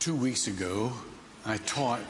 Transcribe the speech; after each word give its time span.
Two 0.00 0.16
weeks 0.16 0.46
ago, 0.46 0.94
I 1.44 1.58
taught 1.58 2.00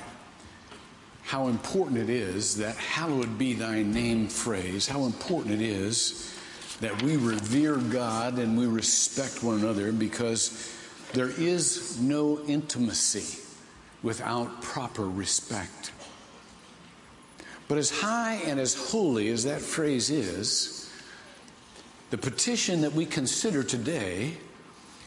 how 1.22 1.48
important 1.48 1.98
it 1.98 2.08
is 2.08 2.58
that 2.58 2.76
hallowed 2.76 3.36
be 3.36 3.52
thy 3.54 3.82
name 3.82 4.28
phrase, 4.28 4.86
how 4.86 5.06
important 5.06 5.60
it 5.60 5.60
is 5.60 6.32
that 6.80 7.02
we 7.02 7.16
revere 7.16 7.78
God 7.78 8.38
and 8.38 8.56
we 8.56 8.68
respect 8.68 9.42
one 9.42 9.58
another 9.58 9.90
because 9.90 10.72
there 11.14 11.30
is 11.30 12.00
no 12.00 12.38
intimacy 12.46 13.42
without 14.04 14.62
proper 14.62 15.08
respect. 15.08 15.90
But 17.66 17.76
as 17.76 17.90
high 17.90 18.40
and 18.46 18.60
as 18.60 18.92
holy 18.92 19.30
as 19.30 19.42
that 19.42 19.60
phrase 19.60 20.10
is, 20.10 20.88
the 22.10 22.18
petition 22.18 22.82
that 22.82 22.92
we 22.92 23.04
consider 23.04 23.64
today 23.64 24.34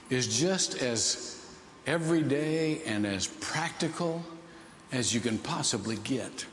is 0.09 0.37
just 0.37 0.81
as 0.81 1.42
everyday 1.85 2.81
and 2.83 3.05
as 3.05 3.27
practical 3.27 4.23
as 4.91 5.13
you 5.13 5.19
can 5.19 5.37
possibly 5.37 5.97
get. 5.97 6.45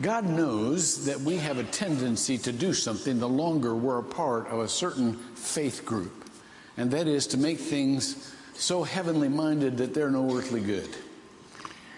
God 0.00 0.24
knows 0.24 1.04
that 1.04 1.20
we 1.20 1.36
have 1.36 1.58
a 1.58 1.64
tendency 1.64 2.38
to 2.38 2.52
do 2.52 2.72
something 2.72 3.18
the 3.18 3.28
longer 3.28 3.74
we're 3.74 3.98
a 3.98 4.02
part 4.02 4.48
of 4.48 4.60
a 4.60 4.68
certain 4.68 5.14
faith 5.34 5.84
group, 5.84 6.30
and 6.76 6.90
that 6.90 7.06
is 7.06 7.26
to 7.28 7.36
make 7.36 7.58
things 7.58 8.34
so 8.54 8.82
heavenly 8.82 9.28
minded 9.28 9.76
that 9.78 9.92
they're 9.92 10.10
no 10.10 10.34
earthly 10.34 10.60
good. 10.60 10.88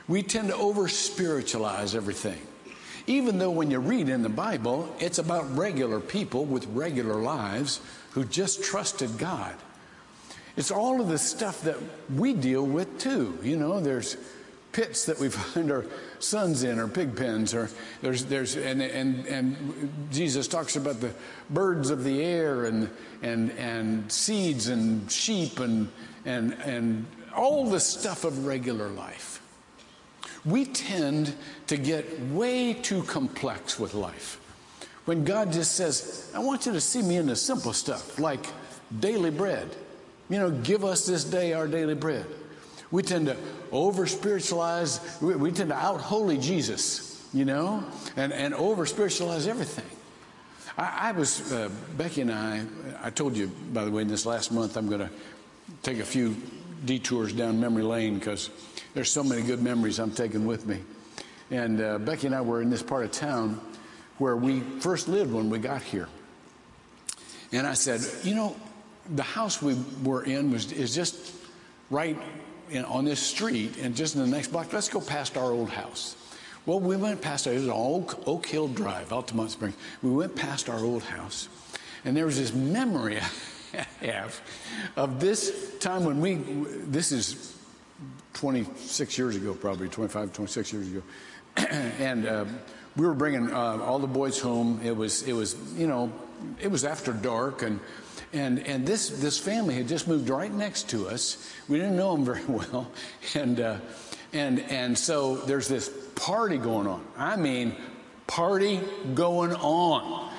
We 0.09 0.23
tend 0.23 0.49
to 0.49 0.57
over 0.57 0.89
spiritualize 0.89 1.95
everything. 1.95 2.41
Even 3.07 3.39
though 3.39 3.51
when 3.51 3.71
you 3.71 3.79
read 3.79 4.09
in 4.09 4.23
the 4.23 4.29
Bible, 4.29 4.95
it's 4.99 5.19
about 5.19 5.57
regular 5.57 6.01
people 6.01 6.45
with 6.45 6.67
regular 6.69 7.17
lives 7.17 7.81
who 8.11 8.25
just 8.25 8.65
trusted 8.65 9.19
God. 9.19 9.55
It's 10.57 10.71
all 10.71 11.01
of 11.01 11.09
the 11.09 11.19
stuff 11.19 11.63
that 11.63 11.77
we 12.15 12.33
deal 12.33 12.65
with 12.65 12.99
too. 12.99 13.39
You 13.43 13.57
know, 13.57 13.81
there's 13.81 14.17
pits 14.73 15.07
that 15.07 15.19
we 15.19 15.29
find 15.31 15.71
our 15.71 15.85
sons 16.19 16.63
in 16.63 16.79
or 16.79 16.89
pig 16.89 17.17
pens 17.17 17.55
or 17.55 17.71
there's 18.03 18.25
there's 18.25 18.57
and 18.57 18.83
and 18.83 19.27
and 19.27 20.09
Jesus 20.11 20.49
talks 20.49 20.77
about 20.77 21.01
the 21.01 21.13
birds 21.51 21.91
of 21.91 22.05
the 22.05 22.23
air 22.23 22.65
and 22.65 22.91
and 23.23 23.51
and 23.53 24.11
seeds 24.11 24.69
and 24.69 25.11
sheep 25.11 25.61
and 25.61 25.91
and 26.25 26.53
and 26.65 27.07
all 27.35 27.69
the 27.69 27.81
stuff 27.81 28.25
of 28.25 28.47
regular 28.47 28.89
life. 28.89 29.41
We 30.45 30.67
tend 30.67 31.35
to 31.69 31.77
get 31.77 32.21
way 32.29 32.75
too 32.75 33.03
complex 33.05 33.81
with 33.81 33.95
life. 33.95 34.41
When 35.07 35.25
God 35.25 35.53
just 35.53 35.75
says, 35.75 36.31
I 36.35 36.39
want 36.39 36.67
you 36.67 36.73
to 36.73 36.81
see 36.81 37.03
me 37.03 37.17
in 37.17 37.27
the 37.27 37.37
simple 37.37 37.73
stuff, 37.73 38.19
like 38.19 38.47
daily 39.01 39.31
bread. 39.31 39.75
You 40.29 40.39
know, 40.39 40.51
give 40.51 40.85
us 40.85 41.07
this 41.07 41.25
day 41.25 41.53
our 41.53 41.69
daily 41.69 41.95
bread. 41.95 42.27
We 42.91 43.03
tend 43.03 43.27
to 43.27 43.37
over 43.73 44.07
spiritualize, 44.07 45.01
we, 45.21 45.35
we, 45.35 45.51
tend 45.51 45.71
to 45.71 45.77
out 45.77 46.01
holy 46.01 46.39
Jesus, 46.39 47.29
you 47.33 47.45
know, 47.45 47.85
and, 48.17 48.33
and 48.33 48.55
over 48.55 48.87
spiritualize 48.87 49.47
everything. 49.47 49.85
I, 50.79 51.09
I 51.09 51.13
was, 51.13 51.53
uh, 51.53 51.69
Becky 51.97 52.21
and 52.21 52.33
I, 52.33 52.65
I 53.03 53.11
told 53.11 53.37
you, 53.37 53.49
by 53.73 53.85
the 53.85 53.91
way, 53.91 54.03
in 54.03 54.09
this 54.09 54.27
last 54.27 54.53
month, 54.53 54.77
I'm 54.77 54.89
going 54.89 55.01
to 55.01 55.11
take 55.83 55.99
a 55.99 56.05
few 56.05 56.37
detours 56.85 57.33
down 57.33 57.61
memory 57.61 57.83
lane 57.83 58.19
because 58.19 58.51
there's 58.95 59.11
so 59.11 59.25
many 59.25 59.43
good 59.43 59.63
memories 59.63 59.99
I'm 59.99 60.13
taking 60.13 60.47
with 60.47 60.67
me. 60.67 60.81
And 61.51 61.81
uh, 61.81 61.99
Becky 61.99 62.27
and 62.27 62.35
I 62.35 62.41
were 62.41 62.63
in 62.63 62.71
this 62.71 62.83
part 62.83 63.05
of 63.05 63.13
town 63.13 63.61
where 64.19 64.37
we 64.37 64.61
first 64.61 65.09
lived 65.09 65.33
when 65.33 65.51
we 65.51 65.59
got 65.59 65.83
here. 65.83 66.09
And 67.53 67.67
I 67.67 67.75
said, 67.75 68.01
you 68.25 68.35
know, 68.35 68.57
the 69.11 69.23
house 69.23 69.61
we 69.61 69.77
were 70.03 70.25
in 70.25 70.51
was 70.51 70.73
is 70.73 70.95
just 70.95 71.35
right 71.91 72.17
in, 72.71 72.85
on 72.87 73.05
this 73.05 73.21
street 73.21 73.77
and 73.79 73.95
just 73.95 74.15
in 74.15 74.21
the 74.21 74.27
next 74.27 74.49
block. 74.49 74.73
Let's 74.73 74.89
go 74.89 75.01
past 75.01 75.37
our 75.37 75.51
old 75.51 75.71
house. 75.71 76.17
Well, 76.67 76.81
we 76.81 76.97
went 76.97 77.21
past 77.21 77.47
it 77.47 77.55
was 77.55 77.69
on 77.69 77.75
Oak, 77.75 78.27
Oak 78.27 78.47
Hill 78.47 78.69
Drive, 78.69 79.11
Altamonte 79.11 79.51
Springs. 79.51 79.77
We 80.03 80.11
went 80.11 80.35
past 80.35 80.71
our 80.71 80.81
old 80.81 81.03
house, 81.03 81.49
and 82.05 82.17
there 82.17 82.25
was 82.25 82.39
this 82.39 82.55
memory 82.55 83.19
I 83.75 84.07
have 84.07 84.41
of 84.97 85.21
this 85.21 85.77
time 85.81 86.05
when 86.05 86.21
we. 86.21 86.35
This 86.35 87.13
is 87.13 87.57
26 88.35 89.19
years 89.19 89.37
ago, 89.37 89.55
probably 89.55 89.89
25, 89.89 90.33
26 90.33 90.73
years 90.73 90.89
ago, 90.89 91.03
and. 91.57 92.27
Uh, 92.27 92.45
we 92.97 93.07
were 93.07 93.15
bringing 93.15 93.53
uh, 93.53 93.79
all 93.83 93.99
the 93.99 94.07
boys 94.07 94.39
home. 94.39 94.81
It 94.85 94.97
was, 94.97 95.23
it 95.25 95.33
was, 95.33 95.57
you 95.77 95.89
know, 95.89 96.13
it 96.61 96.69
was 96.69 96.85
after 96.85 97.13
dark, 97.13 97.63
and 97.63 97.81
and, 98.33 98.59
and 98.67 98.87
this, 98.87 99.11
this 99.11 99.39
family 99.39 99.75
had 99.75 99.89
just 99.89 100.09
moved 100.09 100.29
right 100.29 100.53
next 100.53 100.89
to 100.91 101.09
us. 101.09 101.53
We 101.69 101.79
didn't 101.79 101.97
know 101.97 102.15
them 102.15 102.25
very 102.25 102.45
well. 102.45 102.91
And, 103.35 103.61
uh, 103.61 103.79
and, 104.33 104.61
and 104.61 104.99
so 104.99 105.37
there's 105.37 105.69
this 105.69 105.89
party 106.17 106.59
going 106.59 106.87
on. 106.87 107.05
I 107.17 107.37
mean, 107.37 107.77
party 108.27 108.81
going 109.15 109.53
on. 109.55 110.33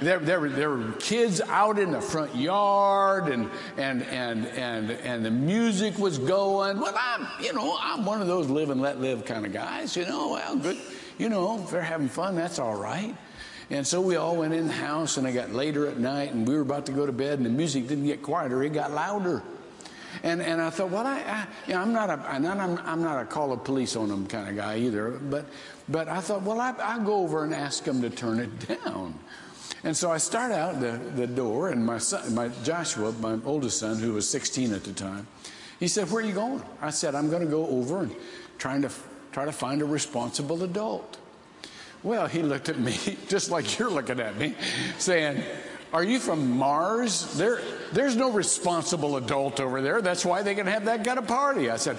There, 0.00 0.18
there, 0.18 0.40
were, 0.40 0.48
there 0.48 0.70
were 0.70 0.92
kids 0.92 1.40
out 1.40 1.78
in 1.78 1.92
the 1.92 2.00
front 2.00 2.34
yard 2.34 3.28
and, 3.28 3.48
and, 3.76 4.02
and, 4.04 4.46
and, 4.46 4.90
and 4.90 5.24
the 5.24 5.30
music 5.30 5.98
was 5.98 6.18
going. 6.18 6.80
Well, 6.80 6.94
I'm, 6.98 7.26
you 7.40 7.52
know, 7.52 7.76
I'm 7.80 8.04
one 8.04 8.20
of 8.20 8.26
those 8.26 8.48
live 8.48 8.70
and 8.70 8.80
let 8.80 9.00
live 9.00 9.24
kind 9.24 9.46
of 9.46 9.52
guys, 9.52 9.96
you 9.96 10.04
know, 10.04 10.32
well, 10.32 10.56
good. 10.56 10.78
You 11.16 11.28
know, 11.28 11.62
if 11.62 11.70
they're 11.70 11.80
having 11.80 12.08
fun, 12.08 12.34
that's 12.34 12.58
all 12.58 12.74
right. 12.74 13.14
And 13.70 13.86
so 13.86 14.00
we 14.00 14.16
all 14.16 14.36
went 14.36 14.52
in 14.52 14.66
the 14.66 14.72
house, 14.74 15.16
and 15.16 15.26
it 15.26 15.32
got 15.32 15.52
later 15.52 15.86
at 15.86 15.98
night, 15.98 16.32
and 16.32 16.46
we 16.46 16.54
were 16.54 16.60
about 16.60 16.86
to 16.86 16.92
go 16.92 17.06
to 17.06 17.12
bed, 17.12 17.38
and 17.38 17.46
the 17.46 17.50
music 17.50 17.88
didn't 17.88 18.06
get 18.06 18.22
quieter; 18.22 18.62
it 18.62 18.70
got 18.70 18.92
louder. 18.92 19.42
And 20.22 20.40
and 20.42 20.60
I 20.60 20.70
thought, 20.70 20.90
well, 20.90 21.06
I, 21.06 21.20
I 21.20 21.46
you 21.66 21.74
know, 21.74 21.80
I'm 21.80 21.92
not 21.92 22.10
a 22.10 22.12
I'm 22.28 22.42
not, 22.42 22.58
I'm 22.58 23.02
not 23.02 23.22
a 23.22 23.24
call 23.24 23.52
of 23.52 23.64
police 23.64 23.96
on 23.96 24.08
them 24.08 24.26
kind 24.26 24.48
of 24.48 24.56
guy 24.56 24.78
either. 24.78 25.10
But 25.10 25.46
but 25.88 26.08
I 26.08 26.20
thought, 26.20 26.42
well, 26.42 26.60
I, 26.60 26.72
I'll 26.78 27.02
go 27.02 27.16
over 27.16 27.44
and 27.44 27.54
ask 27.54 27.84
them 27.84 28.02
to 28.02 28.10
turn 28.10 28.38
it 28.38 28.68
down. 28.84 29.18
And 29.82 29.96
so 29.96 30.10
I 30.10 30.16
start 30.16 30.50
out 30.50 30.80
the, 30.80 30.98
the 31.14 31.26
door, 31.26 31.68
and 31.68 31.84
my 31.84 31.98
son, 31.98 32.34
my 32.34 32.48
Joshua, 32.62 33.12
my 33.12 33.38
oldest 33.44 33.78
son, 33.78 33.98
who 33.98 34.14
was 34.14 34.28
16 34.28 34.72
at 34.72 34.84
the 34.84 34.92
time, 34.92 35.26
he 35.80 35.88
said, 35.88 36.10
"Where 36.10 36.22
are 36.22 36.26
you 36.26 36.34
going?" 36.34 36.62
I 36.80 36.90
said, 36.90 37.14
"I'm 37.14 37.28
going 37.28 37.42
to 37.42 37.50
go 37.50 37.66
over 37.66 38.00
and 38.00 38.14
trying 38.58 38.82
to 38.82 38.90
try 39.32 39.44
to 39.44 39.52
find 39.52 39.82
a 39.82 39.84
responsible 39.84 40.62
adult." 40.62 41.18
Well, 42.04 42.26
he 42.26 42.42
looked 42.42 42.68
at 42.68 42.78
me 42.78 42.94
just 43.28 43.50
like 43.50 43.78
you're 43.78 43.90
looking 43.90 44.20
at 44.20 44.36
me, 44.36 44.54
saying, 44.98 45.42
Are 45.92 46.04
you 46.04 46.20
from 46.20 46.50
Mars? 46.50 47.34
There, 47.36 47.60
there's 47.92 48.14
no 48.14 48.30
responsible 48.30 49.16
adult 49.16 49.58
over 49.58 49.80
there. 49.80 50.02
That's 50.02 50.24
why 50.24 50.42
they 50.42 50.54
can 50.54 50.66
have 50.66 50.84
that 50.84 51.02
kind 51.02 51.18
of 51.18 51.26
party. 51.26 51.70
I 51.70 51.76
said, 51.76 51.96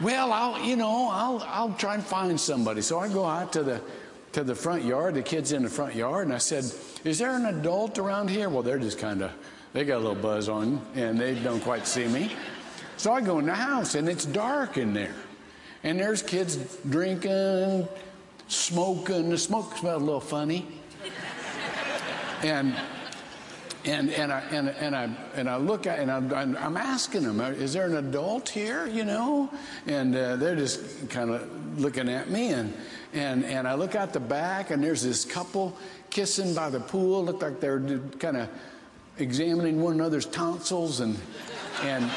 Well, 0.00 0.32
I'll, 0.32 0.64
you 0.64 0.76
know, 0.76 1.10
I'll, 1.10 1.44
I'll 1.48 1.74
try 1.74 1.94
and 1.94 2.04
find 2.04 2.40
somebody. 2.40 2.82
So 2.82 3.00
I 3.00 3.08
go 3.08 3.26
out 3.26 3.52
to 3.54 3.64
the, 3.64 3.80
to 4.30 4.44
the 4.44 4.54
front 4.54 4.84
yard, 4.84 5.14
the 5.14 5.22
kids 5.22 5.50
in 5.50 5.64
the 5.64 5.68
front 5.68 5.96
yard, 5.96 6.26
and 6.26 6.34
I 6.34 6.38
said, 6.38 6.64
Is 7.02 7.18
there 7.18 7.34
an 7.34 7.46
adult 7.46 7.98
around 7.98 8.30
here? 8.30 8.48
Well, 8.48 8.62
they're 8.62 8.78
just 8.78 9.00
kind 9.00 9.22
of, 9.22 9.32
they 9.72 9.84
got 9.84 9.96
a 9.96 10.04
little 10.04 10.14
buzz 10.14 10.48
on 10.48 10.80
and 10.94 11.18
they 11.18 11.34
don't 11.34 11.60
quite 11.60 11.88
see 11.88 12.06
me. 12.06 12.30
So 12.96 13.12
I 13.12 13.20
go 13.20 13.40
in 13.40 13.46
the 13.46 13.54
house 13.54 13.96
and 13.96 14.08
it's 14.08 14.24
dark 14.24 14.76
in 14.78 14.94
there. 14.94 15.14
And 15.82 15.98
there's 15.98 16.22
kids 16.22 16.78
drinking, 16.88 17.88
smoking. 18.52 19.30
The 19.30 19.38
smoke 19.38 19.76
smelled 19.76 20.02
a 20.02 20.04
little 20.04 20.20
funny. 20.20 20.66
and 22.42 22.74
and 23.84 24.10
and 24.10 24.32
I 24.32 24.40
and, 24.50 24.68
and 24.68 24.94
I 24.94 25.10
and 25.34 25.48
I 25.48 25.56
look 25.56 25.86
at 25.86 25.98
and 25.98 26.10
I'm, 26.10 26.56
I'm 26.56 26.76
asking 26.76 27.22
them, 27.22 27.40
is 27.40 27.72
there 27.72 27.86
an 27.86 27.96
adult 27.96 28.48
here? 28.48 28.86
You 28.86 29.04
know, 29.04 29.50
and 29.86 30.14
uh, 30.14 30.36
they're 30.36 30.56
just 30.56 31.10
kind 31.10 31.30
of 31.30 31.80
looking 31.80 32.08
at 32.08 32.30
me 32.30 32.52
and 32.52 32.74
and 33.12 33.44
and 33.44 33.66
I 33.66 33.74
look 33.74 33.94
out 33.94 34.12
the 34.12 34.20
back 34.20 34.70
and 34.70 34.82
there's 34.82 35.02
this 35.02 35.24
couple 35.24 35.76
kissing 36.10 36.54
by 36.54 36.70
the 36.70 36.80
pool. 36.80 37.24
Looked 37.24 37.42
like 37.42 37.60
they're 37.60 37.80
kind 38.18 38.36
of 38.36 38.48
examining 39.18 39.80
one 39.80 39.94
another's 39.94 40.26
tonsils 40.26 41.00
and 41.00 41.18
and 41.82 42.10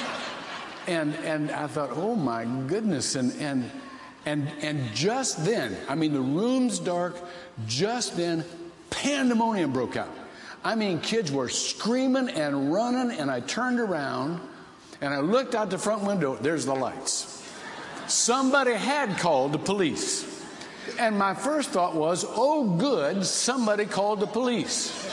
and 0.88 1.16
and 1.16 1.52
I 1.52 1.68
thought, 1.68 1.92
oh 1.94 2.16
my 2.16 2.46
goodness, 2.68 3.16
and 3.16 3.34
and 3.42 3.72
and, 4.26 4.50
and 4.62 4.94
just 4.94 5.46
then, 5.46 5.78
I 5.88 5.96
mean, 5.96 6.14
the 6.14 6.22
room's 6.22 6.80
dark, 6.80 7.16
just 7.68 8.18
then, 8.18 8.44
pandemonium 8.90 9.72
broke 9.72 9.96
out. 9.98 10.10
I 10.64 10.76
mean, 10.76 11.00
kids 11.00 11.32
were 11.32 11.50
screaming 11.50 12.30
and 12.30 12.74
running, 12.74 13.18
and 13.18 13.30
I 13.30 13.42
turned 13.42 13.80
around 13.80 14.40
and 15.02 15.14
I 15.14 15.20
looked 15.20 15.54
out 15.54 15.70
the 15.70 15.78
front 15.78 16.04
window. 16.04 16.36
There's 16.36 16.66
the 16.66 16.74
lights. 16.74 17.44
Somebody 18.08 18.74
had 18.74 19.18
called 19.18 19.52
the 19.52 19.60
police. 19.60 20.32
And 20.98 21.18
my 21.18 21.34
first 21.34 21.70
thought 21.70 21.96
was, 21.96 22.26
oh, 22.28 22.78
good, 22.78 23.26
somebody 23.26 23.86
called 23.86 24.22
the 24.22 24.28
police. 24.28 25.06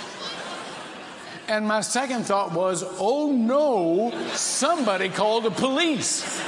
And 1.49 1.67
my 1.67 1.81
second 1.81 2.25
thought 2.25 2.53
was, 2.53 2.85
oh 2.99 3.33
no, 3.33 4.13
somebody 4.33 5.09
called 5.09 5.45
the 5.45 5.51
police. 5.51 6.41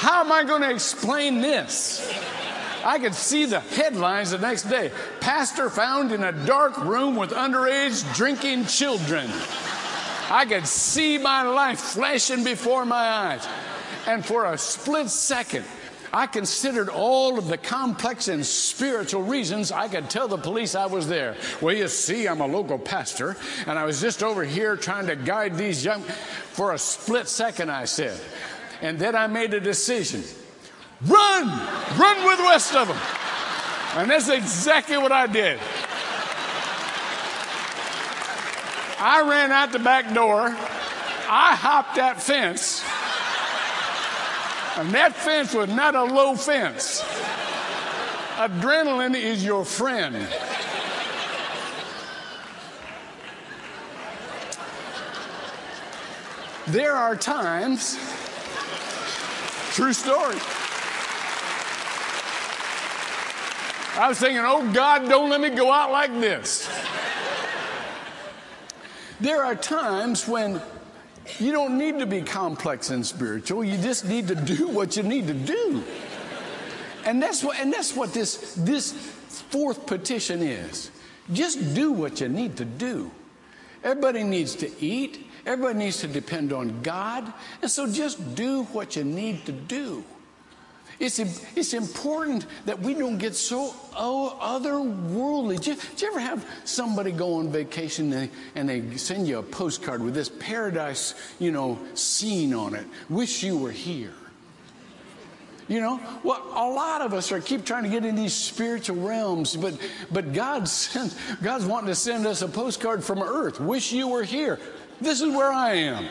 How 0.00 0.24
am 0.24 0.32
I 0.32 0.44
going 0.44 0.62
to 0.62 0.70
explain 0.70 1.42
this? 1.42 2.10
I 2.82 2.98
could 2.98 3.14
see 3.14 3.44
the 3.44 3.60
headlines 3.60 4.30
the 4.30 4.38
next 4.38 4.62
day. 4.62 4.92
Pastor 5.20 5.68
found 5.68 6.10
in 6.10 6.24
a 6.24 6.32
dark 6.32 6.78
room 6.78 7.16
with 7.16 7.32
underage 7.32 8.16
drinking 8.16 8.64
children. 8.64 9.28
I 10.30 10.46
could 10.46 10.66
see 10.66 11.18
my 11.18 11.42
life 11.42 11.80
flashing 11.80 12.44
before 12.44 12.86
my 12.86 12.96
eyes. 12.96 13.46
And 14.06 14.24
for 14.24 14.46
a 14.46 14.56
split 14.56 15.10
second, 15.10 15.66
I 16.14 16.26
considered 16.26 16.88
all 16.88 17.38
of 17.38 17.48
the 17.48 17.58
complex 17.58 18.28
and 18.28 18.46
spiritual 18.46 19.24
reasons 19.24 19.70
I 19.70 19.86
could 19.88 20.08
tell 20.08 20.28
the 20.28 20.38
police 20.38 20.74
I 20.74 20.86
was 20.86 21.08
there. 21.08 21.36
Well, 21.60 21.76
you 21.76 21.88
see, 21.88 22.26
I'm 22.26 22.40
a 22.40 22.46
local 22.46 22.78
pastor, 22.78 23.36
and 23.66 23.78
I 23.78 23.84
was 23.84 24.00
just 24.00 24.22
over 24.22 24.44
here 24.44 24.76
trying 24.76 25.08
to 25.08 25.14
guide 25.14 25.58
these 25.58 25.84
young. 25.84 26.00
For 26.00 26.72
a 26.72 26.78
split 26.78 27.28
second, 27.28 27.70
I 27.70 27.84
said. 27.84 28.18
And 28.82 28.98
then 28.98 29.14
I 29.14 29.26
made 29.26 29.52
a 29.54 29.60
decision 29.60 30.22
run, 31.06 31.48
run 31.98 32.26
with 32.26 32.38
the 32.38 32.44
rest 32.44 32.74
of 32.74 32.88
them. 32.88 32.96
And 33.96 34.10
that's 34.10 34.28
exactly 34.28 34.96
what 34.98 35.12
I 35.12 35.26
did. 35.26 35.58
I 38.98 39.22
ran 39.28 39.50
out 39.50 39.72
the 39.72 39.78
back 39.78 40.12
door. 40.12 40.40
I 40.42 41.54
hopped 41.54 41.96
that 41.96 42.22
fence. 42.22 42.82
And 44.76 44.94
that 44.94 45.14
fence 45.14 45.54
was 45.54 45.68
not 45.68 45.94
a 45.94 46.04
low 46.04 46.34
fence. 46.36 47.02
Adrenaline 48.36 49.14
is 49.14 49.44
your 49.44 49.64
friend. 49.64 50.16
There 56.66 56.92
are 56.92 57.16
times, 57.16 57.98
true 59.80 59.94
story. 59.94 60.36
I 63.96 64.08
was 64.08 64.18
thinking, 64.18 64.42
oh 64.44 64.70
God, 64.74 65.08
don't 65.08 65.30
let 65.30 65.40
me 65.40 65.48
go 65.48 65.72
out 65.72 65.90
like 65.90 66.12
this. 66.20 66.68
There 69.20 69.42
are 69.42 69.54
times 69.54 70.28
when 70.28 70.60
you 71.38 71.52
don't 71.52 71.78
need 71.78 71.98
to 71.98 72.04
be 72.04 72.20
complex 72.20 72.90
and 72.90 73.06
spiritual. 73.06 73.64
You 73.64 73.78
just 73.78 74.06
need 74.06 74.28
to 74.28 74.34
do 74.34 74.68
what 74.68 74.98
you 74.98 75.02
need 75.02 75.26
to 75.28 75.34
do. 75.34 75.82
And 77.06 77.22
that's 77.22 77.42
what, 77.42 77.58
and 77.58 77.72
that's 77.72 77.96
what 77.96 78.12
this, 78.12 78.54
this 78.56 78.92
fourth 78.92 79.86
petition 79.86 80.42
is. 80.42 80.90
Just 81.32 81.74
do 81.74 81.90
what 81.90 82.20
you 82.20 82.28
need 82.28 82.58
to 82.58 82.66
do. 82.66 83.10
Everybody 83.82 84.22
needs 84.24 84.54
to 84.56 84.70
eat. 84.80 85.26
Everybody 85.46 85.78
needs 85.78 86.00
to 86.00 86.08
depend 86.08 86.52
on 86.52 86.82
God. 86.82 87.32
And 87.62 87.70
so 87.70 87.90
just 87.90 88.34
do 88.34 88.64
what 88.64 88.96
you 88.96 89.04
need 89.04 89.46
to 89.46 89.52
do. 89.52 90.04
It's, 91.00 91.18
it's 91.56 91.72
important 91.72 92.44
that 92.66 92.78
we 92.78 92.92
don't 92.92 93.16
get 93.16 93.34
so 93.34 93.74
oh, 93.96 94.36
otherworldly. 94.38 95.58
Do 95.58 95.70
you, 95.70 95.76
do 95.96 96.04
you 96.04 96.12
ever 96.12 96.20
have 96.20 96.46
somebody 96.64 97.10
go 97.10 97.36
on 97.36 97.50
vacation 97.50 98.12
and 98.12 98.28
they, 98.28 98.30
and 98.54 98.68
they 98.68 98.96
send 98.98 99.26
you 99.26 99.38
a 99.38 99.42
postcard 99.42 100.02
with 100.02 100.12
this 100.12 100.28
paradise, 100.28 101.14
you 101.38 101.52
know, 101.52 101.78
scene 101.94 102.52
on 102.52 102.74
it? 102.74 102.86
Wish 103.08 103.42
you 103.42 103.56
were 103.56 103.70
here. 103.70 104.12
You 105.70 105.80
know, 105.80 106.00
well, 106.24 106.42
a 106.52 106.66
lot 106.68 107.00
of 107.00 107.14
us 107.14 107.30
are 107.30 107.40
keep 107.40 107.64
trying 107.64 107.84
to 107.84 107.88
get 107.88 108.04
in 108.04 108.16
these 108.16 108.34
spiritual 108.34 108.96
realms, 108.96 109.54
but 109.54 109.78
but 110.10 110.32
God 110.32 110.68
God's 111.42 111.64
wanting 111.64 111.86
to 111.86 111.94
send 111.94 112.26
us 112.26 112.42
a 112.42 112.48
postcard 112.48 113.04
from 113.04 113.20
Earth. 113.22 113.60
Wish 113.60 113.92
you 113.92 114.08
were 114.08 114.24
here. 114.24 114.58
This 115.00 115.20
is 115.20 115.28
where 115.28 115.52
I 115.52 115.74
am 115.74 116.08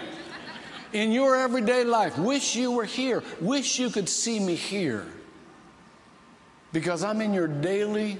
in 0.93 1.11
your 1.11 1.35
everyday 1.35 1.83
life. 1.83 2.17
Wish 2.17 2.55
you 2.55 2.71
were 2.71 2.85
here. 2.85 3.21
Wish 3.41 3.79
you 3.79 3.89
could 3.89 4.07
see 4.07 4.39
me 4.39 4.55
here. 4.55 5.05
Because 6.71 7.03
I'm 7.03 7.19
in 7.19 7.33
your 7.33 7.49
daily 7.49 8.17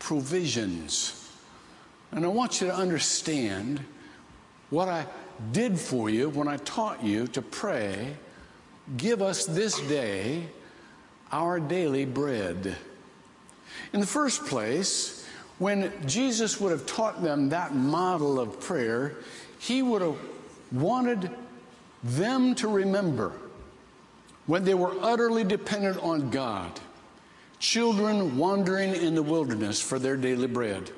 provisions. 0.00 1.30
And 2.10 2.24
I 2.24 2.28
want 2.28 2.60
you 2.60 2.66
to 2.66 2.74
understand 2.74 3.80
what 4.70 4.88
I 4.88 5.06
did 5.52 5.78
for 5.78 6.10
you 6.10 6.30
when 6.30 6.48
I 6.48 6.56
taught 6.56 7.04
you 7.04 7.28
to 7.28 7.42
pray, 7.42 8.16
give 8.96 9.22
us 9.22 9.46
this 9.46 9.78
day 9.82 10.48
our 11.34 11.58
daily 11.58 12.04
bread. 12.04 12.76
In 13.92 13.98
the 13.98 14.06
first 14.06 14.46
place, 14.46 15.26
when 15.58 15.92
Jesus 16.06 16.60
would 16.60 16.70
have 16.70 16.86
taught 16.86 17.24
them 17.24 17.48
that 17.48 17.74
model 17.74 18.38
of 18.38 18.60
prayer, 18.60 19.16
he 19.58 19.82
would 19.82 20.00
have 20.00 20.16
wanted 20.70 21.28
them 22.04 22.54
to 22.54 22.68
remember 22.68 23.32
when 24.46 24.64
they 24.64 24.74
were 24.74 24.94
utterly 25.00 25.42
dependent 25.42 25.98
on 26.04 26.30
God, 26.30 26.70
children 27.58 28.36
wandering 28.38 28.94
in 28.94 29.16
the 29.16 29.22
wilderness 29.22 29.80
for 29.80 29.98
their 29.98 30.16
daily 30.16 30.46
bread. 30.46 30.92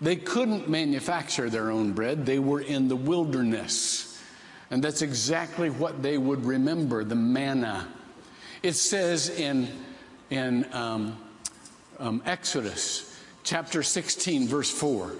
They 0.00 0.14
couldn't 0.14 0.68
manufacture 0.68 1.50
their 1.50 1.72
own 1.72 1.94
bread, 1.94 2.24
they 2.24 2.38
were 2.38 2.60
in 2.60 2.86
the 2.86 2.96
wilderness. 2.96 4.22
And 4.70 4.84
that's 4.84 5.02
exactly 5.02 5.70
what 5.70 6.00
they 6.00 6.16
would 6.16 6.44
remember 6.44 7.02
the 7.02 7.16
manna. 7.16 7.88
It 8.62 8.72
says 8.72 9.30
in, 9.30 9.68
in 10.30 10.66
um, 10.72 11.16
um, 11.98 12.22
Exodus 12.26 13.16
chapter 13.44 13.82
16, 13.82 14.48
verse 14.48 14.70
4, 14.70 15.12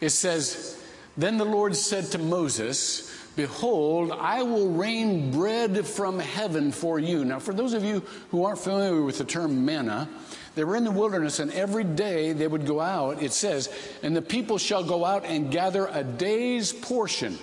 it 0.00 0.10
says, 0.10 0.80
Then 1.16 1.38
the 1.38 1.44
Lord 1.44 1.74
said 1.74 2.04
to 2.12 2.18
Moses, 2.18 3.10
Behold, 3.34 4.12
I 4.12 4.42
will 4.42 4.68
rain 4.68 5.30
bread 5.30 5.86
from 5.86 6.18
heaven 6.18 6.70
for 6.70 6.98
you. 6.98 7.24
Now, 7.24 7.38
for 7.38 7.54
those 7.54 7.72
of 7.72 7.82
you 7.82 8.02
who 8.30 8.44
aren't 8.44 8.58
familiar 8.58 9.02
with 9.02 9.18
the 9.18 9.24
term 9.24 9.64
manna, 9.64 10.08
they 10.54 10.64
were 10.64 10.76
in 10.76 10.84
the 10.84 10.90
wilderness, 10.90 11.38
and 11.38 11.50
every 11.52 11.84
day 11.84 12.32
they 12.32 12.46
would 12.46 12.66
go 12.66 12.78
out, 12.78 13.22
it 13.22 13.32
says, 13.32 13.70
and 14.02 14.14
the 14.14 14.22
people 14.22 14.58
shall 14.58 14.84
go 14.84 15.04
out 15.04 15.24
and 15.24 15.50
gather 15.50 15.86
a 15.86 16.04
day's 16.04 16.72
portion. 16.72 17.38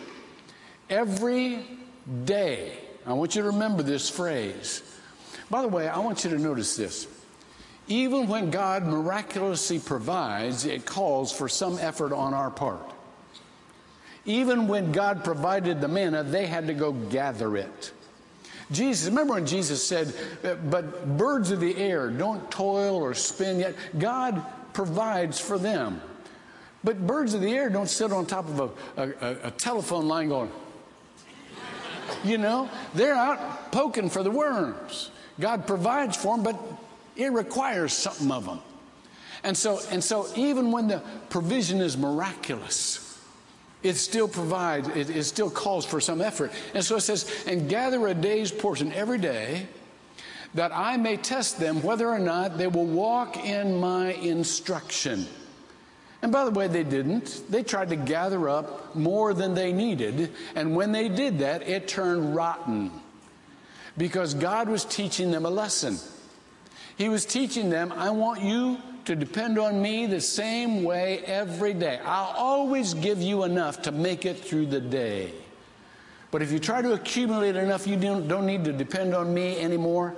Every 0.89 1.66
day. 2.25 2.74
I 3.06 3.13
want 3.13 3.36
you 3.36 3.42
to 3.42 3.50
remember 3.50 3.81
this 3.81 4.10
phrase. 4.10 4.83
By 5.50 5.62
the 5.62 5.68
way, 5.68 5.88
I 5.88 6.00
want 6.00 6.24
you 6.24 6.30
to 6.31 6.38
notice 6.38 6.75
this. 6.75 7.07
Even 7.88 8.28
when 8.28 8.51
God 8.51 8.86
miraculously 8.86 9.80
provides, 9.80 10.66
it 10.66 10.86
calls 10.86 11.31
for 11.31 11.50
some 11.50 11.80
effort 11.80 12.13
on 12.13 12.36
our 12.36 12.51
part. 12.51 12.94
Even 14.25 14.68
when 14.68 14.92
God 14.92 15.24
provided 15.24 15.81
the 15.81 15.88
manna, 15.88 16.24
they 16.24 16.46
had 16.46 16.68
to 16.68 16.74
go 16.74 16.92
gather 16.92 17.57
it. 17.57 17.92
Jesus, 18.72 19.10
remember 19.10 19.34
when 19.34 19.48
Jesus 19.48 19.86
said, 19.86 20.13
uh, 20.44 20.54
But 20.54 21.18
birds 21.18 21.50
of 21.50 21.60
the 21.60 21.75
air 21.75 22.12
don't 22.12 22.52
toil 22.52 22.95
or 22.95 23.16
spin 23.16 23.60
yet? 23.60 23.75
God 23.98 24.45
provides 24.74 25.40
for 25.40 25.57
them. 25.57 26.00
But 26.84 27.06
birds 27.06 27.34
of 27.34 27.42
the 27.42 27.52
air 27.52 27.69
don't 27.69 27.90
sit 27.90 28.12
on 28.12 28.28
top 28.28 28.48
of 28.48 28.60
a, 28.98 29.02
a, 29.02 29.48
a 29.48 29.52
telephone 29.52 30.07
line 30.07 30.30
going, 30.30 30.52
you 32.24 32.38
know, 32.38 32.69
they're 32.94 33.16
out 33.16 33.72
poking 33.72 34.10
for 34.10 34.21
the 34.21 34.31
worms. 34.31 35.09
God 35.40 35.66
provides 35.66 36.18
for 36.18 36.36
them, 36.36 36.44
but 36.44 36.60
it 37.16 37.31
requires 37.31 37.94
something 37.94 38.31
of 38.31 38.46
them. 38.46 38.60
And 39.44 39.56
so, 39.56 39.80
and 39.90 40.04
so 40.04 40.28
even 40.36 40.72
when 40.72 40.88
the 40.88 41.02
provision 41.30 41.80
is 41.80 41.98
miraculous, 41.98 43.06
it 43.84 43.96
still 43.96 44.28
provides, 44.28 44.90
it, 44.90 45.10
it, 45.10 45.24
still 45.24 45.50
calls 45.50 45.86
for 45.86 46.02
some 46.02 46.19
effort. 46.19 46.52
And 46.74 46.84
so 46.84 46.98
it 46.98 47.02
says, 47.02 47.46
and 47.48 47.69
gather 47.69 48.08
a 48.08 48.14
day's 48.14 48.52
portion 48.52 48.92
every 48.92 49.18
day 49.18 49.68
that 50.56 50.72
I 50.74 50.98
may 50.98 51.16
test 51.16 51.60
them 51.60 51.81
whether 51.81 52.10
or 52.10 52.19
not 52.19 52.58
they 52.58 52.68
will 52.68 52.86
walk 52.86 53.38
in 53.38 53.80
my 53.80 54.14
instruction. 54.14 55.28
And 56.22 56.34
by 56.34 56.44
the 56.44 56.52
way, 56.52 56.68
they 56.68 56.84
didn't. 56.84 57.44
They 57.50 57.64
tried 57.64 57.90
to 57.90 57.96
gather 57.96 58.50
up 58.50 58.94
more 58.94 59.34
than 59.34 59.54
they 59.54 59.72
needed. 59.72 60.31
And 60.56 60.76
when 60.76 60.92
they 60.92 61.08
did 61.08 61.40
that, 61.40 61.62
it 61.62 61.88
turned 61.88 62.36
rotten 62.36 62.92
because 63.99 64.33
God 64.33 64.69
was 64.69 64.85
teaching 64.85 65.29
them 65.29 65.45
a 65.45 65.49
lesson. 65.49 65.99
He 66.97 67.09
was 67.09 67.25
teaching 67.25 67.69
them, 67.69 67.91
I 67.91 68.09
want 68.09 68.41
you 68.41 68.77
to 69.06 69.15
depend 69.15 69.59
on 69.59 69.81
me 69.81 70.06
the 70.06 70.21
same 70.21 70.83
way 70.83 71.19
every 71.25 71.73
day. 71.73 71.99
I'll 72.06 72.33
always 72.37 72.94
give 72.94 73.21
you 73.21 73.44
enough 73.44 73.81
to 73.83 73.91
make 73.91 74.25
it 74.25 74.39
through 74.39 74.68
the 74.68 74.79
day. 74.79 75.33
But 76.31 76.41
if 76.41 76.51
you 76.51 76.59
try 76.59 76.81
to 76.81 76.94
accumulate 76.94 77.56
enough, 77.56 77.87
you 77.87 77.97
don't, 77.97 78.45
need 78.45 78.63
to 78.65 78.73
depend 78.73 79.13
on 79.13 79.33
me 79.33 79.59
anymore, 79.59 80.15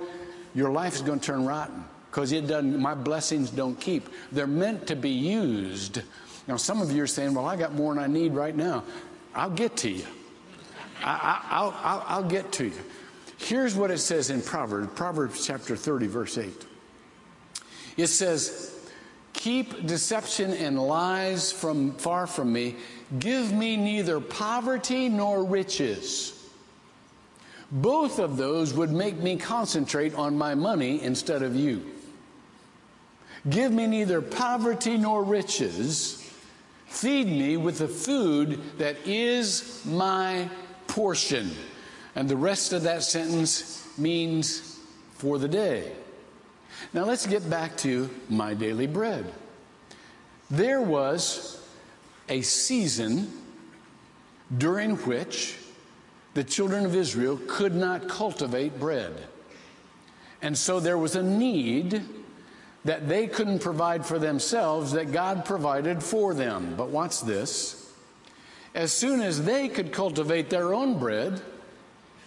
your 0.54 0.70
life 0.70 0.94
is 0.94 1.02
going 1.02 1.18
to 1.18 1.26
turn 1.26 1.44
rotten 1.44 1.84
because 2.10 2.30
it 2.30 2.46
doesn't, 2.46 2.78
my 2.78 2.94
blessings 2.94 3.50
don't 3.50 3.80
keep. 3.80 4.08
They're 4.30 4.46
meant 4.46 4.86
to 4.88 4.96
be 4.96 5.10
used. 5.10 6.02
Now, 6.46 6.56
some 6.56 6.82
of 6.82 6.92
you 6.92 7.02
are 7.02 7.08
saying, 7.08 7.34
well, 7.34 7.46
I 7.46 7.56
got 7.56 7.72
more 7.72 7.94
than 7.94 8.04
I 8.04 8.06
need 8.06 8.32
right 8.32 8.54
now. 8.54 8.84
I'll 9.34 9.50
get 9.50 9.76
to 9.78 9.90
you. 9.90 10.04
I, 11.02 11.64
will 11.64 11.74
I'll 11.82 12.22
get 12.22 12.52
to 12.52 12.66
you. 12.66 12.72
Here's 13.42 13.74
what 13.74 13.90
it 13.90 13.98
says 13.98 14.30
in 14.30 14.40
Proverbs, 14.40 14.92
Proverbs 14.94 15.44
chapter 15.44 15.74
30, 15.74 16.06
verse 16.06 16.38
8. 16.38 16.66
It 17.96 18.06
says, 18.06 18.88
Keep 19.32 19.84
deception 19.86 20.52
and 20.52 20.78
lies 20.78 21.50
from 21.50 21.94
far 21.94 22.28
from 22.28 22.52
me. 22.52 22.76
Give 23.18 23.52
me 23.52 23.76
neither 23.76 24.20
poverty 24.20 25.08
nor 25.08 25.44
riches. 25.44 26.38
Both 27.72 28.20
of 28.20 28.36
those 28.36 28.74
would 28.74 28.92
make 28.92 29.16
me 29.16 29.36
concentrate 29.36 30.14
on 30.14 30.38
my 30.38 30.54
money 30.54 31.02
instead 31.02 31.42
of 31.42 31.56
you. 31.56 31.82
Give 33.50 33.72
me 33.72 33.88
neither 33.88 34.22
poverty 34.22 34.96
nor 34.96 35.24
riches. 35.24 36.30
Feed 36.86 37.26
me 37.26 37.56
with 37.56 37.78
the 37.78 37.88
food 37.88 38.78
that 38.78 38.96
is 39.04 39.82
my 39.84 40.48
portion. 40.86 41.50
And 42.14 42.28
the 42.28 42.36
rest 42.36 42.72
of 42.72 42.82
that 42.82 43.02
sentence 43.02 43.88
means 43.98 44.80
for 45.14 45.38
the 45.38 45.48
day. 45.48 45.92
Now 46.92 47.04
let's 47.04 47.26
get 47.26 47.48
back 47.48 47.76
to 47.78 48.10
my 48.28 48.54
daily 48.54 48.86
bread. 48.86 49.32
There 50.50 50.82
was 50.82 51.64
a 52.28 52.42
season 52.42 53.30
during 54.58 54.96
which 54.96 55.56
the 56.34 56.44
children 56.44 56.84
of 56.84 56.94
Israel 56.94 57.38
could 57.46 57.74
not 57.74 58.08
cultivate 58.08 58.78
bread. 58.78 59.14
And 60.42 60.56
so 60.56 60.80
there 60.80 60.98
was 60.98 61.14
a 61.14 61.22
need 61.22 62.02
that 62.84 63.08
they 63.08 63.26
couldn't 63.26 63.60
provide 63.60 64.04
for 64.04 64.18
themselves 64.18 64.92
that 64.92 65.12
God 65.12 65.44
provided 65.44 66.02
for 66.02 66.34
them. 66.34 66.74
But 66.76 66.88
watch 66.88 67.20
this. 67.22 67.92
As 68.74 68.92
soon 68.92 69.20
as 69.20 69.44
they 69.44 69.68
could 69.68 69.92
cultivate 69.92 70.50
their 70.50 70.74
own 70.74 70.98
bread, 70.98 71.40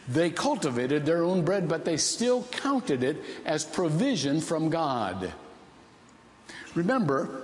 they 0.07 0.29
cultivated 0.29 1.05
their 1.05 1.23
own 1.23 1.43
bread, 1.43 1.67
but 1.67 1.85
they 1.85 1.97
still 1.97 2.43
counted 2.51 3.03
it 3.03 3.17
as 3.45 3.63
provision 3.63 4.41
from 4.41 4.69
God. 4.69 5.33
Remember 6.75 7.43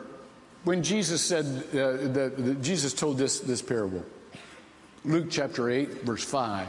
when 0.63 0.83
Jesus 0.83 1.21
said, 1.21 1.45
uh, 1.45 1.91
the, 2.07 2.33
the, 2.37 2.55
Jesus 2.55 2.93
told 2.93 3.17
this, 3.17 3.39
this 3.39 3.61
parable, 3.61 4.05
Luke 5.03 5.27
chapter 5.29 5.69
8, 5.69 6.03
verse 6.03 6.23
5. 6.23 6.67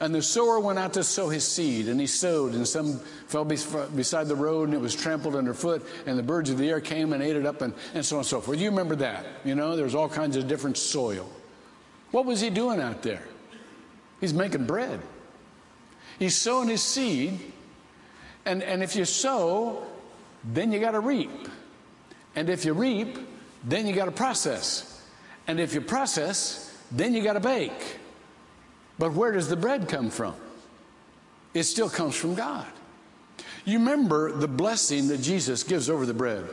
And 0.00 0.12
the 0.12 0.22
sower 0.22 0.58
went 0.58 0.80
out 0.80 0.94
to 0.94 1.04
sow 1.04 1.28
his 1.28 1.46
seed, 1.46 1.86
and 1.86 2.00
he 2.00 2.08
sowed, 2.08 2.54
and 2.54 2.66
some 2.66 2.98
fell 3.28 3.44
beside 3.44 4.26
the 4.26 4.34
road, 4.34 4.64
and 4.64 4.74
it 4.74 4.80
was 4.80 4.96
trampled 4.96 5.36
underfoot, 5.36 5.86
and 6.06 6.18
the 6.18 6.24
birds 6.24 6.50
of 6.50 6.58
the 6.58 6.68
air 6.68 6.80
came 6.80 7.12
and 7.12 7.22
ate 7.22 7.36
it 7.36 7.46
up, 7.46 7.62
and, 7.62 7.72
and 7.94 8.04
so 8.04 8.16
on 8.16 8.20
and 8.20 8.26
so 8.26 8.40
forth. 8.40 8.58
You 8.58 8.70
remember 8.70 8.96
that? 8.96 9.24
You 9.44 9.54
know, 9.54 9.76
there's 9.76 9.94
all 9.94 10.08
kinds 10.08 10.36
of 10.36 10.48
different 10.48 10.76
soil. 10.76 11.30
What 12.10 12.26
was 12.26 12.40
he 12.40 12.50
doing 12.50 12.80
out 12.80 13.02
there? 13.02 13.22
He's 14.22 14.32
making 14.32 14.66
bread. 14.66 15.00
He's 16.16 16.36
sowing 16.36 16.68
his 16.68 16.80
seed, 16.80 17.40
and, 18.46 18.62
and 18.62 18.80
if 18.80 18.94
you 18.94 19.04
sow, 19.04 19.84
then 20.44 20.70
you 20.70 20.78
got 20.78 20.92
to 20.92 21.00
reap. 21.00 21.48
And 22.36 22.48
if 22.48 22.64
you 22.64 22.72
reap, 22.72 23.18
then 23.64 23.84
you 23.84 23.92
got 23.92 24.04
to 24.04 24.12
process. 24.12 25.04
And 25.48 25.58
if 25.58 25.74
you 25.74 25.80
process, 25.80 26.72
then 26.92 27.14
you 27.14 27.24
got 27.24 27.32
to 27.32 27.40
bake. 27.40 27.98
But 28.96 29.12
where 29.12 29.32
does 29.32 29.48
the 29.48 29.56
bread 29.56 29.88
come 29.88 30.08
from? 30.08 30.36
It 31.52 31.64
still 31.64 31.90
comes 31.90 32.14
from 32.14 32.36
God. 32.36 32.68
You 33.64 33.80
remember 33.80 34.30
the 34.30 34.46
blessing 34.46 35.08
that 35.08 35.20
Jesus 35.20 35.64
gives 35.64 35.90
over 35.90 36.06
the 36.06 36.14
bread. 36.14 36.44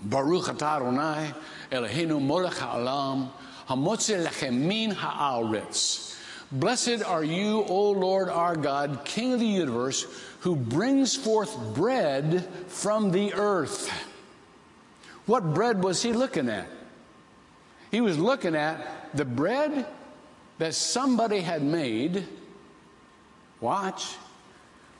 Baruch 0.00 0.44
atah 0.44 0.76
Adonai 0.76 1.32
Eloheinu 1.70 2.18
molech 2.18 2.54
ha'alam 2.54 3.30
hamotze 3.68 4.24
lechem 4.24 4.54
min 4.54 4.92
ha'aretz. 4.92 6.11
Blessed 6.52 7.02
are 7.02 7.24
you, 7.24 7.64
O 7.64 7.92
Lord 7.92 8.28
our 8.28 8.54
God, 8.54 9.06
King 9.06 9.32
of 9.32 9.40
the 9.40 9.46
universe, 9.46 10.06
who 10.40 10.54
brings 10.54 11.16
forth 11.16 11.56
bread 11.74 12.44
from 12.66 13.10
the 13.10 13.32
earth. 13.32 13.90
What 15.24 15.54
bread 15.54 15.82
was 15.82 16.02
he 16.02 16.12
looking 16.12 16.50
at? 16.50 16.66
He 17.90 18.02
was 18.02 18.18
looking 18.18 18.54
at 18.54 19.16
the 19.16 19.24
bread 19.24 19.86
that 20.58 20.74
somebody 20.74 21.40
had 21.40 21.62
made, 21.62 22.26
watch, 23.60 24.16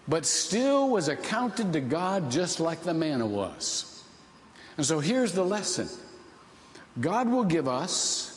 but 0.08 0.24
still 0.24 0.88
was 0.88 1.08
accounted 1.08 1.72
to 1.74 1.80
God 1.80 2.30
just 2.30 2.60
like 2.60 2.82
the 2.82 2.94
manna 2.94 3.26
was. 3.26 4.04
And 4.78 4.86
so 4.86 5.00
here's 5.00 5.32
the 5.32 5.44
lesson 5.44 5.88
God 6.98 7.28
will 7.28 7.44
give 7.44 7.68
us 7.68 8.31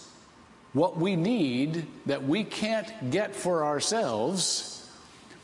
what 0.76 0.98
we 0.98 1.16
need 1.16 1.88
that 2.06 2.22
we 2.22 2.44
can't 2.44 3.10
get 3.10 3.34
for 3.34 3.64
ourselves, 3.64 4.88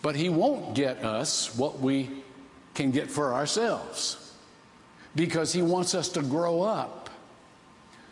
but 0.01 0.13
He 0.13 0.27
won't 0.27 0.75
get 0.75 1.05
us 1.05 1.55
what 1.55 1.79
we 1.79 2.09
can 2.73 2.91
get 2.91 3.09
for 3.09 3.33
ourselves 3.33 4.35
because 5.15 5.53
He 5.53 5.61
wants 5.61 5.95
us 5.95 6.09
to 6.09 6.21
grow 6.21 6.61
up 6.61 7.09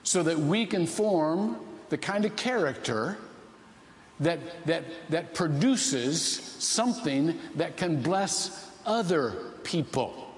so 0.04 0.24
that 0.24 0.40
we 0.40 0.66
can 0.66 0.88
form 0.88 1.58
the 1.90 1.98
kind 1.98 2.24
of 2.24 2.38
character 2.38 3.18
that, 4.22 4.40
that, 4.66 4.86
that 5.10 5.34
produces 5.34 6.22
something 6.22 7.38
that 7.56 7.76
can 7.76 8.02
bless 8.02 8.66
other 8.86 9.32
people. 9.64 10.34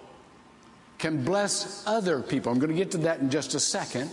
Can 0.98 1.24
bless 1.24 1.84
other 1.86 2.24
people. 2.24 2.52
I'm 2.52 2.58
going 2.58 2.72
to 2.72 2.76
get 2.76 2.92
to 2.92 2.98
that 3.00 3.20
in 3.20 3.30
just 3.30 3.54
a 3.54 3.60
second. 3.60 4.12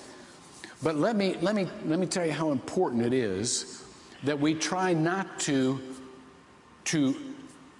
But 0.82 0.96
let 0.96 1.16
me, 1.16 1.36
let 1.40 1.54
me, 1.54 1.68
let 1.86 1.98
me 1.98 2.06
tell 2.06 2.24
you 2.24 2.32
how 2.32 2.52
important 2.52 3.04
it 3.04 3.12
is 3.12 3.82
that 4.22 4.38
we 4.38 4.54
try 4.54 4.92
not 4.92 5.40
to, 5.40 5.80
to 6.84 7.16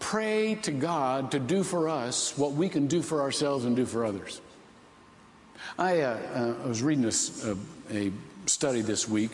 pray 0.01 0.57
to 0.63 0.73
God 0.73 1.31
to 1.33 1.39
do 1.39 1.63
for 1.63 1.89
us 1.89 2.37
what 2.37 2.53
we 2.53 2.69
can 2.69 2.87
do 2.87 3.03
for 3.03 3.21
ourselves 3.21 3.65
and 3.65 3.77
do 3.77 3.87
for 3.87 4.05
others. 4.05 4.41
I, 5.79 6.01
uh, 6.01 6.19
uh, 6.35 6.65
I 6.65 6.67
was 6.67 6.83
reading 6.83 7.05
a, 7.05 7.57
a 7.97 8.13
study 8.47 8.81
this 8.81 9.09
week 9.09 9.33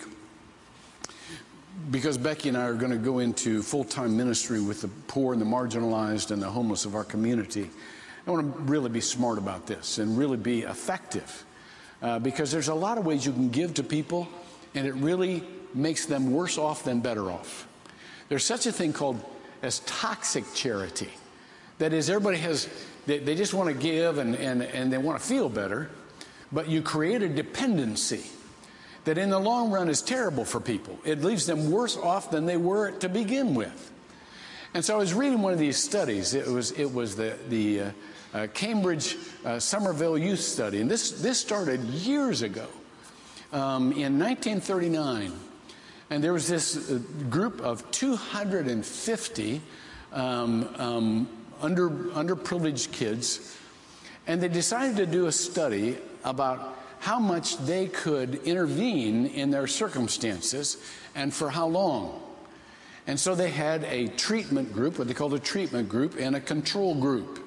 because 1.91 2.19
Becky 2.19 2.49
and 2.49 2.59
I 2.59 2.65
are 2.65 2.75
going 2.75 2.93
to 2.93 2.99
go 2.99 3.19
into 3.19 3.63
full 3.63 3.85
time 3.85 4.17
ministry 4.17 4.61
with 4.61 4.83
the 4.83 4.89
poor 5.09 5.33
and 5.33 5.41
the 5.41 5.47
marginalized 5.47 6.31
and 6.31 6.43
the 6.43 6.51
homeless 6.51 6.85
of 6.85 6.95
our 6.95 7.05
community. 7.05 7.71
I 8.27 8.31
want 8.31 8.55
to 8.55 8.63
really 8.63 8.91
be 8.91 9.01
smart 9.01 9.39
about 9.39 9.67
this 9.67 9.99
and 9.99 10.17
really 10.17 10.37
be 10.37 10.63
effective 10.63 11.45
uh, 12.05 12.19
because 12.19 12.53
there's 12.53 12.69
a 12.69 12.75
lot 12.75 12.99
of 12.99 13.07
ways 13.07 13.25
you 13.25 13.33
can 13.33 13.49
give 13.49 13.73
to 13.73 13.83
people 13.83 14.29
and 14.75 14.87
it 14.87 14.95
really 14.95 15.43
makes 15.73 16.05
them 16.05 16.33
worse 16.33 16.59
off 16.59 16.85
than 16.85 17.01
better 17.01 17.31
off. 17.31 17.67
There's 18.29 18.45
such 18.45 18.67
a 18.67 18.73
thing 18.73 18.93
called 18.93 19.25
as 19.63 19.81
toxic 19.81 20.45
charity. 20.55 21.09
That 21.79 21.95
is, 21.95 22.11
everybody 22.11 22.37
has, 22.39 22.69
they, 23.07 23.19
they 23.19 23.35
just 23.35 23.55
want 23.55 23.71
to 23.71 23.75
give 23.75 24.19
and, 24.19 24.37
and, 24.37 24.63
and 24.63 24.93
they 24.93 24.99
want 24.99 25.19
to 25.19 25.27
feel 25.27 25.49
better, 25.49 25.91
but 26.53 26.69
you 26.69 26.83
create 26.83 27.23
a 27.23 27.29
dependency 27.29 28.25
that 29.07 29.17
in 29.17 29.31
the 29.31 29.39
long 29.39 29.71
run 29.71 29.89
is 29.89 30.03
terrible 30.03 30.45
for 30.45 30.61
people. 30.61 30.99
It 31.05 31.23
leaves 31.23 31.47
them 31.47 31.71
worse 31.71 31.97
off 31.97 32.31
than 32.31 32.45
they 32.45 32.59
were 32.59 32.91
to 32.99 33.09
begin 33.09 33.55
with. 33.55 33.93
And 34.75 34.85
so 34.85 34.95
I 34.95 34.99
was 34.99 35.15
reading 35.15 35.41
one 35.41 35.55
of 35.55 35.59
these 35.59 35.79
studies. 35.79 36.35
It 36.35 36.47
was, 36.47 36.73
it 36.73 36.93
was 36.93 37.17
the, 37.17 37.39
the 37.49 37.81
uh, 37.81 37.91
uh, 38.35 38.49
Cambridge 38.53 39.17
uh, 39.45 39.59
Somerville 39.59 40.19
Youth 40.19 40.41
Study. 40.41 40.81
And 40.81 40.91
this, 40.91 41.13
this 41.23 41.39
started 41.39 41.81
years 41.85 42.43
ago 42.43 42.67
um, 43.53 43.93
in 43.93 44.19
1939. 44.19 45.33
And 46.11 46.23
there 46.23 46.33
was 46.33 46.49
this 46.49 46.91
uh, 46.91 46.99
group 47.31 47.61
of 47.61 47.89
250 47.93 49.61
um, 50.13 50.69
um, 50.77 51.29
under, 51.63 51.89
underprivileged 51.91 52.93
kids. 52.93 53.57
And 54.27 54.43
they 54.43 54.49
decided 54.49 54.97
to 54.97 55.07
do 55.07 55.27
a 55.27 55.33
study 55.33 55.99
about 56.25 56.79
how 56.99 57.19
much 57.19 57.59
they 57.59 57.87
could 57.87 58.37
intervene 58.45 59.27
in 59.27 59.51
their 59.51 59.67
circumstances 59.67 60.79
and 61.15 61.33
for 61.33 61.51
how 61.51 61.67
long. 61.67 62.21
And 63.07 63.21
so 63.21 63.35
they 63.35 63.51
had 63.51 63.85
a 63.85 64.09
treatment 64.09 64.73
group, 64.73 64.99
what 64.99 65.09
they 65.09 65.15
called 65.15 65.35
a 65.35 65.39
treatment 65.39 65.89
group, 65.91 66.17
and 66.19 66.35
a 66.35 66.41
control 66.41 66.95
group. 66.95 67.44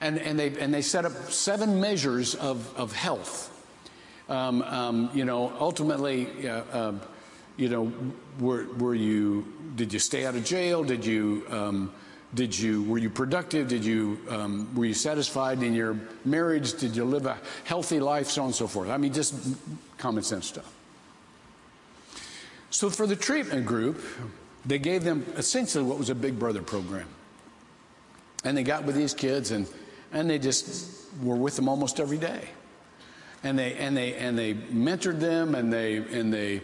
And, 0.00 0.18
and, 0.18 0.38
they, 0.38 0.56
and 0.58 0.72
they 0.72 0.82
set 0.82 1.04
up 1.04 1.12
seven 1.30 1.80
measures 1.80 2.34
of, 2.36 2.72
of 2.76 2.92
health. 2.92 3.50
Um, 4.28 4.62
um, 4.62 5.10
you 5.12 5.24
know, 5.24 5.52
ultimately, 5.58 6.48
uh, 6.48 6.62
uh, 6.72 6.92
you 7.56 7.68
know, 7.68 7.92
were, 8.38 8.66
were 8.74 8.94
you, 8.94 9.44
did 9.74 9.92
you 9.92 9.98
stay 9.98 10.24
out 10.24 10.36
of 10.36 10.44
jail? 10.44 10.84
Did 10.84 11.04
you, 11.04 11.44
um, 11.50 11.92
did 12.34 12.56
you, 12.56 12.84
were 12.84 12.98
you 12.98 13.10
productive? 13.10 13.68
Did 13.68 13.84
you, 13.84 14.18
um, 14.28 14.72
were 14.74 14.84
you 14.84 14.94
satisfied 14.94 15.62
in 15.62 15.74
your 15.74 15.98
marriage? 16.24 16.74
Did 16.74 16.94
you 16.94 17.04
live 17.04 17.26
a 17.26 17.38
healthy 17.64 17.98
life? 17.98 18.28
So 18.28 18.42
on 18.42 18.48
and 18.48 18.54
so 18.54 18.68
forth. 18.68 18.90
I 18.90 18.98
mean, 18.98 19.12
just 19.12 19.34
common 19.96 20.22
sense 20.22 20.46
stuff. 20.46 20.72
So 22.70 22.90
for 22.90 23.06
the 23.06 23.16
treatment 23.16 23.66
group, 23.66 24.00
they 24.64 24.78
gave 24.78 25.02
them 25.02 25.24
essentially 25.36 25.82
what 25.82 25.98
was 25.98 26.10
a 26.10 26.14
Big 26.14 26.38
Brother 26.38 26.62
program. 26.62 27.08
And 28.44 28.56
they 28.56 28.62
got 28.62 28.84
with 28.84 28.94
these 28.94 29.14
kids 29.14 29.50
and, 29.50 29.66
and 30.12 30.28
they 30.28 30.38
just 30.38 30.90
were 31.22 31.36
with 31.36 31.56
them 31.56 31.68
almost 31.68 32.00
every 32.00 32.18
day. 32.18 32.48
And 33.44 33.58
they, 33.58 33.74
and 33.74 33.96
they, 33.96 34.14
and 34.14 34.36
they 34.38 34.54
mentored 34.54 35.20
them 35.20 35.54
and 35.54 35.72
they, 35.72 35.96
and 35.96 36.32
they, 36.32 36.60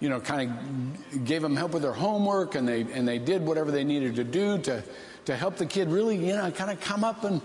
you 0.00 0.08
know, 0.08 0.20
kind 0.20 0.50
of 0.50 1.24
gave 1.24 1.42
them 1.42 1.56
help 1.56 1.72
with 1.72 1.82
their 1.82 1.92
homework 1.92 2.54
and 2.54 2.66
they, 2.66 2.82
and 2.82 3.06
they 3.06 3.18
did 3.18 3.44
whatever 3.44 3.70
they 3.70 3.84
needed 3.84 4.16
to 4.16 4.24
do 4.24 4.58
to, 4.58 4.82
to 5.26 5.36
help 5.36 5.56
the 5.56 5.66
kid 5.66 5.88
really, 5.88 6.16
you 6.16 6.34
know, 6.34 6.50
kind 6.50 6.70
of 6.70 6.80
come 6.80 7.04
up 7.04 7.24
and, 7.24 7.40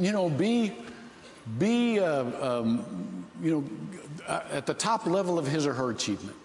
you 0.00 0.12
know, 0.12 0.28
be, 0.28 0.72
be, 1.58 2.00
uh, 2.00 2.60
um, 2.60 3.26
you 3.42 3.50
know, 3.50 3.64
uh, 4.26 4.42
at 4.50 4.66
the 4.66 4.74
top 4.74 5.06
level 5.06 5.38
of 5.38 5.46
his 5.46 5.66
or 5.66 5.72
her 5.74 5.90
achievement. 5.90 6.36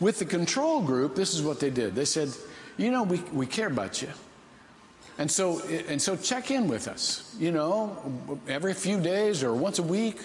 With 0.00 0.18
the 0.18 0.24
control 0.24 0.82
group, 0.82 1.14
this 1.14 1.34
is 1.34 1.42
what 1.42 1.60
they 1.60 1.70
did. 1.70 1.94
They 1.94 2.04
said, 2.04 2.30
you 2.76 2.90
know, 2.90 3.02
we, 3.02 3.18
we 3.32 3.46
care 3.46 3.68
about 3.68 4.02
you. 4.02 4.08
And 5.18 5.30
so, 5.30 5.60
and 5.60 6.00
so 6.00 6.16
check 6.16 6.50
in 6.50 6.66
with 6.66 6.88
us, 6.88 7.34
you 7.38 7.52
know, 7.52 7.96
every 8.48 8.74
few 8.74 9.00
days 9.00 9.44
or 9.44 9.54
once 9.54 9.78
a 9.78 9.82
week 9.82 10.18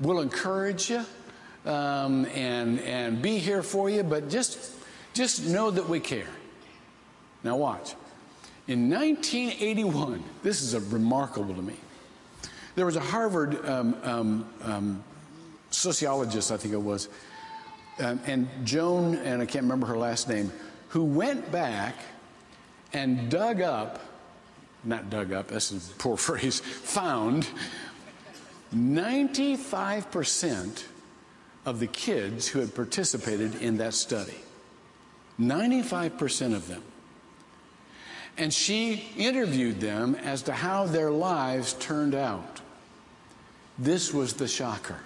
we'll 0.00 0.20
encourage 0.20 0.90
you 0.90 1.04
um, 1.66 2.26
and, 2.26 2.80
and 2.80 3.20
be 3.20 3.38
here 3.38 3.62
for 3.62 3.90
you, 3.90 4.02
but 4.02 4.30
just, 4.30 4.72
just 5.14 5.46
know 5.46 5.70
that 5.70 5.88
we 5.88 6.00
care. 6.00 6.28
Now, 7.42 7.56
watch. 7.56 7.94
In 8.66 8.88
1981, 8.88 10.22
this 10.42 10.62
is 10.62 10.74
remarkable 10.92 11.54
to 11.54 11.62
me. 11.62 11.74
There 12.76 12.86
was 12.86 12.96
a 12.96 13.00
Harvard 13.00 13.66
um, 13.66 13.96
um, 14.04 14.48
um, 14.62 15.04
sociologist, 15.70 16.52
I 16.52 16.56
think 16.56 16.72
it 16.72 16.80
was, 16.80 17.08
um, 17.98 18.20
and 18.26 18.48
Joan, 18.64 19.16
and 19.16 19.42
I 19.42 19.46
can't 19.46 19.64
remember 19.64 19.86
her 19.88 19.98
last 19.98 20.28
name, 20.28 20.52
who 20.88 21.04
went 21.04 21.50
back 21.50 21.96
and 22.92 23.30
dug 23.30 23.60
up, 23.60 24.00
not 24.84 25.10
dug 25.10 25.32
up, 25.32 25.48
that's 25.48 25.72
a 25.72 25.94
poor 25.94 26.16
phrase, 26.16 26.60
found 26.60 27.46
95% 28.74 30.84
of 31.66 31.80
the 31.80 31.86
kids 31.86 32.48
who 32.48 32.60
had 32.60 32.74
participated 32.74 33.56
in 33.56 33.78
that 33.78 33.94
study. 33.94 34.36
95% 35.38 36.54
of 36.54 36.68
them. 36.68 36.82
And 38.36 38.52
she 38.52 39.10
interviewed 39.16 39.80
them 39.80 40.14
as 40.14 40.42
to 40.42 40.52
how 40.52 40.86
their 40.86 41.10
lives 41.10 41.74
turned 41.74 42.14
out. 42.14 42.60
This 43.78 44.14
was 44.14 44.34
the 44.34 44.48
shocker. 44.48 44.98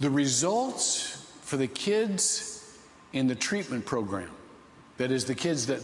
The 0.00 0.10
results 0.10 1.28
for 1.42 1.56
the 1.56 1.66
kids 1.66 2.78
in 3.12 3.26
the 3.26 3.34
treatment 3.34 3.84
program, 3.84 4.30
that 5.00 5.10
is, 5.10 5.24
the 5.24 5.34
kids 5.34 5.66
that, 5.66 5.80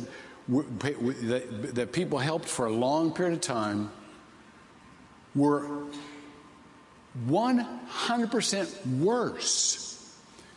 that, 0.47 1.75
that 1.75 1.93
people 1.93 2.19
helped 2.19 2.47
for 2.47 2.67
a 2.67 2.71
long 2.71 3.11
period 3.11 3.33
of 3.33 3.41
time, 3.41 3.91
were 5.35 5.87
100% 7.27 8.99
worse 8.99 10.15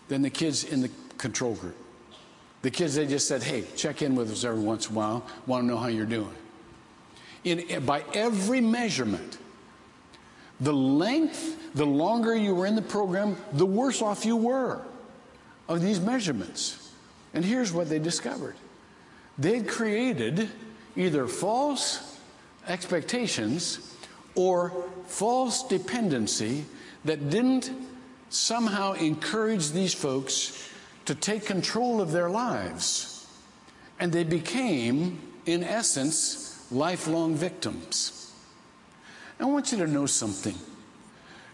than 0.09 0.21
the 0.21 0.29
kids 0.29 0.65
in 0.65 0.81
the 0.81 0.91
control 1.17 1.55
group. 1.55 1.77
The 2.61 2.69
kids, 2.69 2.95
they 2.95 3.07
just 3.07 3.29
said, 3.29 3.43
hey, 3.43 3.63
check 3.77 4.01
in 4.01 4.15
with 4.15 4.29
us 4.29 4.43
every 4.43 4.59
once 4.59 4.89
in 4.89 4.93
a 4.93 4.97
while, 4.97 5.25
want 5.47 5.63
to 5.63 5.67
know 5.67 5.77
how 5.77 5.87
you're 5.87 6.05
doing. 6.05 6.35
In, 7.45 7.63
eh, 7.69 7.79
by 7.79 8.03
every 8.13 8.59
measurement, 8.59 9.37
the 10.59 10.73
length, 10.73 11.73
the 11.75 11.85
longer 11.85 12.35
you 12.35 12.55
were 12.55 12.65
in 12.65 12.75
the 12.75 12.81
program, 12.81 13.37
the 13.53 13.65
worse 13.65 14.01
off 14.01 14.25
you 14.25 14.35
were 14.35 14.81
of 15.69 15.81
these 15.81 16.01
measurements. 16.01 16.78
And 17.33 17.45
here's 17.45 17.71
what 17.71 17.89
they 17.89 17.99
discovered 17.99 18.55
they'd 19.37 19.67
created 19.67 20.49
either 20.95 21.27
false 21.27 22.17
expectations 22.67 23.95
or 24.35 24.71
false 25.07 25.67
dependency 25.67 26.65
that 27.05 27.29
didn't 27.29 27.71
somehow 28.29 28.93
encourage 28.93 29.71
these 29.71 29.93
folks 29.93 30.69
to 31.05 31.15
take 31.15 31.45
control 31.45 32.01
of 32.01 32.11
their 32.11 32.29
lives. 32.29 33.27
And 33.99 34.11
they 34.11 34.23
became, 34.23 35.19
in 35.45 35.63
essence, 35.63 36.65
lifelong 36.71 37.35
victims. 37.35 38.33
I 39.39 39.45
want 39.45 39.71
you 39.71 39.77
to 39.79 39.87
know 39.87 40.05
something 40.05 40.55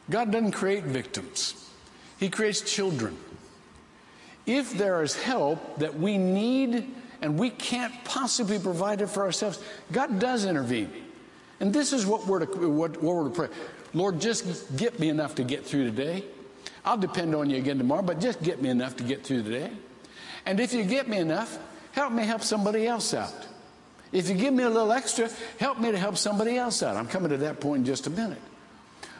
God 0.10 0.32
doesn't 0.32 0.52
create 0.52 0.84
victims, 0.84 1.70
He 2.20 2.30
creates 2.30 2.62
children. 2.62 3.18
If 4.46 4.78
there 4.78 5.02
is 5.02 5.16
help 5.16 5.80
that 5.80 5.98
we 5.98 6.18
need 6.18 6.94
and 7.22 7.40
we 7.40 7.50
can't 7.50 7.94
possibly 8.04 8.60
provide 8.60 9.02
it 9.02 9.08
for 9.08 9.24
ourselves, 9.24 9.60
God 9.92 10.20
does 10.20 10.46
intervene. 10.46 10.92
And 11.60 11.74
this 11.74 11.94
is 11.94 12.06
what 12.06 12.28
we're 12.28 12.46
to, 12.46 12.70
what, 12.70 13.02
what 13.02 13.16
we're 13.16 13.24
to 13.24 13.30
pray. 13.30 13.48
Lord, 13.94 14.20
just 14.20 14.76
get 14.76 15.00
me 15.00 15.10
enough 15.10 15.36
to 15.36 15.44
get 15.44 15.66
through 15.66 15.86
today. 15.86 16.24
I'll 16.84 16.98
depend 16.98 17.34
on 17.34 17.50
you 17.50 17.58
again 17.58 17.78
tomorrow, 17.78 18.02
but 18.02 18.20
just 18.20 18.44
get 18.44 18.62
me 18.62 18.70
enough 18.70 18.98
to 18.98 19.04
get 19.04 19.24
through 19.24 19.44
today. 19.44 19.72
And 20.46 20.60
if 20.60 20.74
you 20.74 20.84
get 20.84 21.08
me 21.08 21.18
enough, 21.18 21.58
help 21.94 22.14
me 22.14 22.24
help 22.24 22.44
somebody 22.44 22.86
else 22.86 23.14
out. 23.14 23.34
If 24.12 24.30
you 24.30 24.36
give 24.36 24.54
me 24.54 24.64
a 24.64 24.70
little 24.70 24.92
extra, 24.92 25.30
help 25.60 25.80
me 25.80 25.92
to 25.92 25.98
help 25.98 26.18
somebody 26.18 26.58
else 26.58 26.84
out. 26.84 26.96
I'm 26.96 27.08
coming 27.08 27.30
to 27.30 27.38
that 27.38 27.60
point 27.60 27.80
in 27.80 27.86
just 27.86 28.06
a 28.06 28.10
minute. 28.10 28.42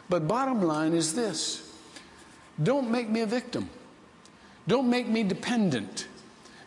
But 0.08 0.28
bottom 0.28 0.62
line 0.62 0.92
is 0.92 1.14
this 1.14 1.62
don't 2.62 2.90
make 2.90 3.08
me 3.08 3.20
a 3.20 3.26
victim, 3.26 3.68
don't 4.66 4.90
make 4.90 5.06
me 5.06 5.22
dependent. 5.22 6.08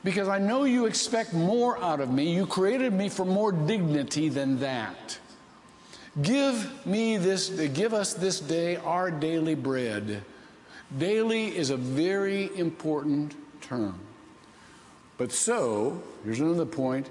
Because 0.03 0.29
I 0.29 0.39
know 0.39 0.63
you 0.63 0.85
expect 0.85 1.33
more 1.33 1.77
out 1.83 1.99
of 1.99 2.09
me. 2.09 2.33
You 2.33 2.45
created 2.45 2.93
me 2.93 3.09
for 3.09 3.25
more 3.25 3.51
dignity 3.51 4.29
than 4.29 4.59
that. 4.59 5.19
Give 6.21 6.85
me 6.85 7.17
this, 7.17 7.49
give 7.49 7.93
us 7.93 8.13
this 8.13 8.39
day 8.39 8.77
our 8.77 9.11
daily 9.11 9.55
bread. 9.55 10.23
Daily 10.97 11.55
is 11.55 11.69
a 11.69 11.77
very 11.77 12.49
important 12.57 13.35
term. 13.61 13.99
But 15.17 15.31
so, 15.31 16.01
here's 16.23 16.39
another 16.39 16.65
point, 16.65 17.09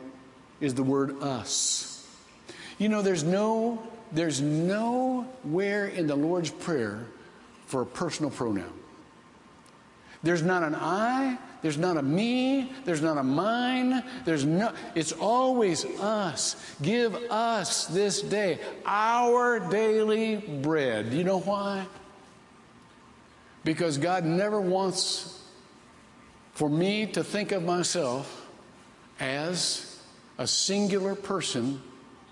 is 0.60 0.74
the 0.74 0.82
word 0.82 1.22
us. 1.22 2.06
You 2.78 2.88
know, 2.88 3.02
there's 3.02 3.22
no, 3.22 3.82
there's 4.12 4.40
nowhere 4.40 5.88
in 5.88 6.06
the 6.06 6.16
Lord's 6.16 6.50
Prayer 6.50 7.04
for 7.66 7.82
a 7.82 7.86
personal 7.86 8.30
pronoun. 8.30 8.72
There's 10.22 10.42
not 10.42 10.62
an 10.62 10.74
I, 10.74 11.38
there's 11.62 11.78
not 11.78 11.96
a 11.96 12.02
me, 12.02 12.72
there's 12.84 13.02
not 13.02 13.18
a 13.18 13.22
mine, 13.22 14.02
there's 14.24 14.44
no, 14.44 14.72
it's 14.94 15.12
always 15.12 15.84
us. 16.00 16.56
Give 16.82 17.14
us 17.14 17.86
this 17.86 18.22
day 18.22 18.58
our 18.84 19.60
daily 19.68 20.36
bread. 20.36 21.12
You 21.12 21.24
know 21.24 21.40
why? 21.40 21.86
Because 23.64 23.98
God 23.98 24.24
never 24.24 24.60
wants 24.60 25.42
for 26.52 26.68
me 26.68 27.06
to 27.06 27.22
think 27.22 27.52
of 27.52 27.62
myself 27.62 28.46
as 29.20 30.00
a 30.38 30.46
singular 30.46 31.14
person 31.14 31.80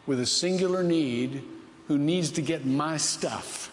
with 0.07 0.21
a 0.21 0.27
singular 0.27 0.83
need 0.83 1.45
who 1.89 1.99
needs 1.99 2.31
to 2.33 2.43
get 2.43 2.65
my 2.65 2.97
stuff. 2.97 3.73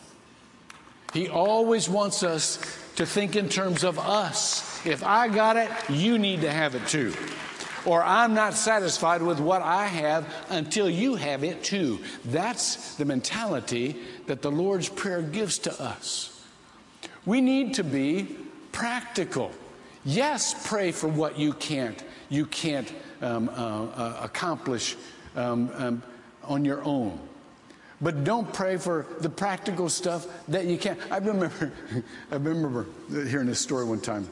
He 1.13 1.30
always 1.30 1.88
wants 1.88 2.23
us 2.23 2.60
to 2.95 3.06
think 3.06 3.36
in 3.36 3.49
terms 3.49 3.84
of 3.84 3.97
us. 3.99 4.86
If 4.86 5.03
I 5.03 5.27
got 5.27 5.58
it, 5.58 5.69
you 5.89 6.17
need 6.19 6.41
to 6.41 6.51
have 6.51 6.75
it 6.75 6.88
too. 6.88 7.13
Or 7.86 8.01
I'm 8.01 8.34
not 8.34 8.53
satisfied 8.53 9.21
with 9.21 9.39
what 9.39 9.62
I 9.62 9.88
have 9.88 10.25
until 10.49 10.89
you 10.89 11.15
have 11.15 11.43
it 11.43 11.63
too. 11.63 11.99
That's 12.25 12.95
the 12.95 13.06
mentality 13.06 13.97
that 14.27 14.41
the 14.41 14.51
Lord's 14.51 14.88
Prayer 14.88 15.21
gives 15.21 15.60
to 15.60 15.82
us. 15.82 16.29
We 17.25 17.41
need 17.41 17.73
to 17.75 17.84
be 17.84 18.38
practical. 18.71 19.51
Yes, 20.06 20.67
pray 20.67 20.91
for 20.91 21.08
what 21.08 21.38
you 21.38 21.53
can't 21.53 22.01
you 22.34 22.47
can't 22.47 22.91
um, 23.21 23.47
uh, 23.49 23.51
uh, 23.51 24.19
accomplish 24.23 24.95
um, 25.36 25.69
um, 25.75 26.03
on 26.43 26.65
your 26.65 26.84
own. 26.84 27.19
But 28.01 28.23
don't 28.23 28.51
pray 28.51 28.77
for 28.77 29.06
the 29.19 29.29
practical 29.29 29.89
stuff 29.89 30.27
that 30.47 30.65
you 30.65 30.77
can't. 30.77 30.99
I 31.12 31.17
remember, 31.17 31.71
I 32.32 32.36
remember 32.36 32.88
hearing 33.10 33.47
this 33.47 33.60
story 33.60 33.86
one 33.86 34.01
time. 34.01 34.27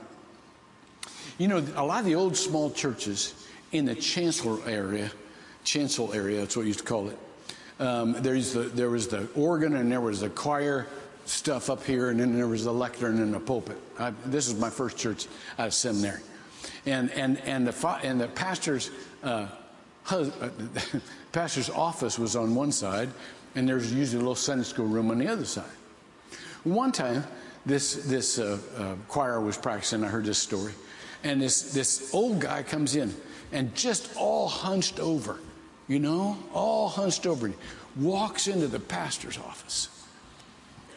You 1.37 1.47
know, 1.47 1.65
a 1.75 1.85
lot 1.85 1.99
of 1.99 2.05
the 2.05 2.15
old 2.15 2.35
small 2.35 2.69
churches 2.69 3.33
in 3.71 3.85
the 3.85 3.95
chancellor 3.95 4.57
area, 4.67 5.11
chancel 5.63 6.13
area, 6.13 6.39
that's 6.39 6.55
what 6.55 6.63
we 6.63 6.67
used 6.67 6.79
to 6.79 6.85
call 6.85 7.09
it. 7.09 7.17
Um, 7.79 8.13
there's 8.21 8.53
the, 8.53 8.61
there 8.61 8.89
was 8.89 9.07
the 9.07 9.27
organ 9.35 9.75
and 9.75 9.91
there 9.91 10.01
was 10.01 10.19
the 10.19 10.29
choir 10.29 10.87
stuff 11.25 11.69
up 11.69 11.83
here, 11.83 12.09
and 12.09 12.19
then 12.19 12.35
there 12.35 12.47
was 12.47 12.65
the 12.65 12.73
lectern 12.73 13.19
and 13.19 13.33
the 13.33 13.39
pulpit. 13.39 13.77
I, 13.97 14.11
this 14.25 14.47
is 14.47 14.59
my 14.59 14.69
first 14.69 14.97
church 14.97 15.27
out 15.57 15.67
of 15.67 15.73
seminary, 15.73 16.21
and 16.85 17.09
and 17.11 17.39
and 17.41 17.67
the 17.67 17.99
and 18.03 18.19
the 18.19 18.27
pastor's 18.27 18.91
uh, 19.23 19.47
hus, 20.03 20.29
uh, 20.41 20.49
pastor's 21.31 21.69
office 21.69 22.19
was 22.19 22.35
on 22.35 22.53
one 22.53 22.71
side, 22.71 23.09
and 23.55 23.67
there's 23.67 23.93
usually 23.93 24.17
a 24.17 24.21
little 24.21 24.35
Sunday 24.35 24.63
school 24.63 24.87
room 24.87 25.11
on 25.11 25.17
the 25.17 25.27
other 25.27 25.45
side. 25.45 25.63
One 26.63 26.91
time, 26.91 27.23
this 27.65 27.95
this 28.05 28.39
uh, 28.39 28.57
uh, 28.77 28.95
choir 29.07 29.39
was 29.39 29.57
practicing. 29.57 30.03
I 30.03 30.07
heard 30.07 30.25
this 30.25 30.39
story, 30.39 30.73
and 31.23 31.41
this 31.41 31.73
this 31.73 32.13
old 32.13 32.39
guy 32.39 32.63
comes 32.63 32.95
in 32.95 33.13
and 33.51 33.73
just 33.75 34.15
all 34.15 34.47
hunched 34.47 34.99
over, 34.99 35.39
you 35.87 35.99
know, 35.99 36.37
all 36.53 36.87
hunched 36.87 37.25
over, 37.25 37.51
walks 37.95 38.47
into 38.47 38.67
the 38.67 38.79
pastor's 38.79 39.37
office. 39.37 39.89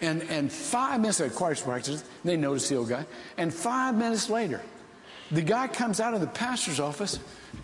And, 0.00 0.22
and 0.24 0.52
five 0.52 1.00
minutes 1.00 1.20
at 1.20 1.34
choir 1.34 1.54
practice, 1.54 2.04
they 2.24 2.36
notice 2.36 2.68
the 2.68 2.76
old 2.76 2.88
guy. 2.88 3.06
And 3.38 3.52
five 3.52 3.94
minutes 3.94 4.28
later, 4.28 4.60
the 5.30 5.42
guy 5.42 5.66
comes 5.66 6.00
out 6.00 6.14
of 6.14 6.20
the 6.20 6.26
pastor's 6.26 6.80
office 6.80 7.18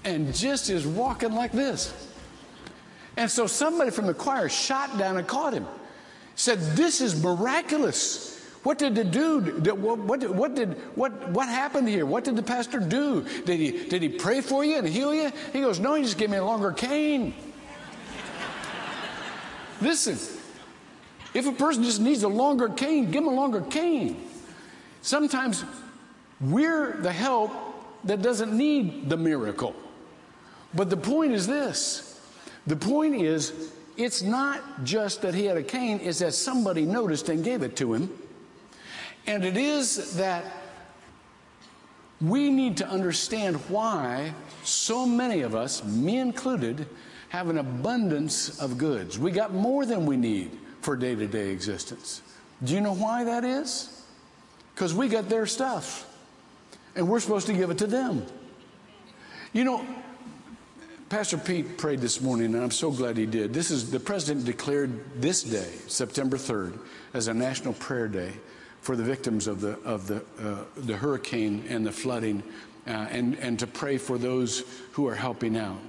and 0.05 0.35
just 0.35 0.71
is 0.71 0.87
walking 0.87 1.33
like 1.33 1.53
this. 1.53 2.10
And 3.21 3.31
so 3.31 3.47
somebody 3.47 3.91
from 3.91 4.07
the 4.07 4.15
choir 4.15 4.49
shot 4.49 4.97
down 4.97 5.19
and 5.19 5.29
caught 5.29 5.53
him. 5.53 5.67
Said, 6.37 6.59
This 6.75 7.03
is 7.03 7.23
miraculous. 7.23 8.43
What 8.63 8.79
did 8.79 8.95
the 8.95 9.05
dude? 9.05 9.67
What, 9.67 9.99
what, 9.99 10.31
what, 10.31 10.55
did 10.55 10.73
what 10.97 11.29
what 11.29 11.47
happened 11.47 11.87
here? 11.87 12.07
What 12.07 12.25
did 12.25 12.35
the 12.35 12.43
pastor 12.43 12.81
do? 12.81 13.27
Did 13.45 13.61
he 13.61 13.89
did 13.91 14.01
he 14.01 14.09
pray 14.09 14.41
for 14.41 14.65
you 14.65 14.79
and 14.79 14.89
heal 14.89 15.15
you? 15.15 15.31
He 15.53 15.61
goes, 15.61 15.79
No, 15.79 15.97
he 15.97 16.03
just 16.03 16.17
gave 16.17 16.31
me 16.31 16.39
a 16.39 16.45
longer 16.45 16.73
cane. 16.73 17.35
Listen, 19.83 20.17
If 21.35 21.47
a 21.47 21.53
person 21.53 21.85
just 21.85 22.01
needs 22.01 22.23
a 22.23 22.29
longer 22.29 22.71
cane, 22.71 23.11
give 23.11 23.23
them 23.23 23.35
a 23.35 23.37
longer 23.37 23.61
cane. 23.61 24.17
Sometimes 25.03 25.63
we're 26.41 26.97
the 27.03 27.13
help 27.13 27.53
that 28.05 28.23
doesn't 28.23 28.57
need 28.57 29.11
the 29.11 29.19
miracle. 29.19 29.77
But 30.73 30.89
the 30.89 30.97
point 30.97 31.33
is 31.33 31.47
this 31.47 32.10
the 32.67 32.77
point 32.77 33.15
is, 33.17 33.73
it's 33.97 34.23
not 34.23 34.85
just 34.85 35.23
that 35.23 35.35
he 35.35 35.45
had 35.45 35.57
a 35.57 35.63
cane, 35.63 36.01
it's 36.03 36.21
that 36.21 36.35
somebody 36.35 36.85
noticed 36.85 37.29
and 37.29 37.45
gave 37.45 37.63
it 37.63 37.77
to 37.77 37.95
him. 37.95 38.11
And 39.27 39.45
it 39.45 39.57
is 39.57 40.17
that 40.17 40.45
we 42.21 42.51
need 42.51 42.77
to 42.79 42.89
understand 42.89 43.57
why 43.69 44.35
so 44.65 45.07
many 45.07 45.41
of 45.41 45.55
us, 45.55 45.85
me 45.85 46.19
included, 46.19 46.87
have 47.31 47.49
an 47.49 47.59
abundance 47.59 48.61
of 48.61 48.77
goods. 48.77 49.19
We 49.19 49.31
got 49.31 49.53
more 49.53 49.87
than 49.87 50.05
we 50.05 50.17
need 50.17 50.51
for 50.81 50.97
day 50.97 51.15
to 51.15 51.27
day 51.27 51.51
existence. 51.51 52.23
Do 52.63 52.75
you 52.75 52.81
know 52.81 52.95
why 52.95 53.25
that 53.25 53.45
is? 53.45 54.05
Because 54.75 54.95
we 54.95 55.09
got 55.09 55.29
their 55.29 55.47
stuff 55.47 56.07
and 56.95 57.09
we're 57.09 57.21
supposed 57.21 57.47
to 57.47 57.53
give 57.53 57.71
it 57.71 57.79
to 57.79 57.87
them. 57.87 58.27
You 59.53 59.65
know, 59.65 59.87
Pastor 61.11 61.39
Pete 61.39 61.77
prayed 61.77 61.99
this 61.99 62.21
morning, 62.21 62.55
and 62.55 62.63
I'm 62.63 62.71
so 62.71 62.93
glad 62.93 63.17
he 63.17 63.27
did. 63.27 63.53
This 63.53 63.73
is 63.73 63.91
the 63.91 63.99
president 63.99 64.47
declared 64.47 65.21
this 65.21 65.43
day, 65.43 65.69
September 65.89 66.37
3rd, 66.37 66.79
as 67.15 67.27
a 67.27 67.35
national 67.35 67.75
prayer 67.75 68.07
day 68.07 68.31
for 68.81 68.95
the 68.95 69.03
victims 69.03 69.49
of 69.49 69.61
the 69.61 69.77
of 69.81 70.07
the 70.07 70.23
uh, 70.41 70.63
the 70.77 70.97
hurricane 70.97 71.65
and 71.69 71.85
the 71.85 71.91
flooding, 71.91 72.45
uh, 72.87 72.91
and 73.11 73.37
and 73.41 73.59
to 73.59 73.67
pray 73.67 73.99
for 73.99 74.19
those 74.19 74.63
who 74.93 75.09
are 75.09 75.17
helping 75.17 75.57
out. 75.57 75.81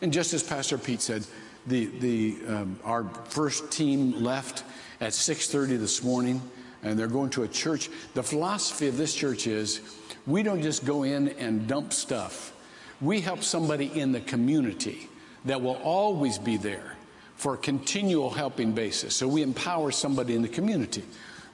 And 0.00 0.10
just 0.10 0.32
as 0.32 0.42
Pastor 0.42 0.78
Pete 0.78 1.02
said, 1.02 1.26
the 1.66 1.84
the 2.00 2.38
um, 2.48 2.80
our 2.84 3.04
first 3.26 3.70
team 3.70 4.24
left 4.24 4.64
at 5.02 5.12
6:30 5.12 5.78
this 5.78 6.02
morning, 6.02 6.40
and 6.82 6.98
they're 6.98 7.08
going 7.08 7.28
to 7.30 7.42
a 7.42 7.48
church. 7.48 7.90
The 8.14 8.22
philosophy 8.22 8.88
of 8.88 8.96
this 8.96 9.14
church 9.14 9.46
is, 9.46 9.82
we 10.26 10.42
don't 10.42 10.62
just 10.62 10.86
go 10.86 11.02
in 11.02 11.28
and 11.38 11.66
dump 11.66 11.92
stuff. 11.92 12.54
We 13.00 13.20
help 13.20 13.42
somebody 13.42 13.86
in 13.86 14.12
the 14.12 14.20
community 14.20 15.08
that 15.44 15.60
will 15.60 15.76
always 15.76 16.38
be 16.38 16.56
there 16.56 16.96
for 17.36 17.54
a 17.54 17.56
continual 17.56 18.30
helping 18.30 18.72
basis. 18.72 19.14
So 19.14 19.28
we 19.28 19.42
empower 19.42 19.92
somebody 19.92 20.34
in 20.34 20.42
the 20.42 20.48
community. 20.48 21.04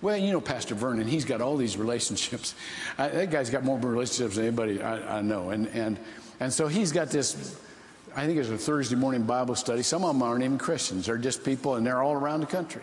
Well, 0.00 0.16
you 0.16 0.32
know, 0.32 0.40
Pastor 0.40 0.74
Vernon, 0.74 1.06
he's 1.06 1.24
got 1.24 1.40
all 1.40 1.56
these 1.56 1.76
relationships. 1.76 2.54
I, 2.98 3.08
that 3.08 3.30
guy's 3.30 3.50
got 3.50 3.64
more 3.64 3.78
relationships 3.78 4.36
than 4.36 4.46
anybody 4.46 4.82
I, 4.82 5.18
I 5.18 5.22
know. 5.22 5.50
And, 5.50 5.68
and, 5.68 5.98
and 6.40 6.52
so 6.52 6.68
he's 6.68 6.92
got 6.92 7.08
this, 7.08 7.58
I 8.16 8.26
think 8.26 8.38
it's 8.38 8.48
a 8.48 8.56
Thursday 8.56 8.96
morning 8.96 9.24
Bible 9.24 9.54
study. 9.54 9.82
Some 9.82 10.04
of 10.04 10.14
them 10.14 10.22
aren't 10.22 10.42
even 10.42 10.58
Christians, 10.58 11.06
they're 11.06 11.18
just 11.18 11.44
people, 11.44 11.76
and 11.76 11.86
they're 11.86 12.02
all 12.02 12.14
around 12.14 12.40
the 12.40 12.46
country. 12.46 12.82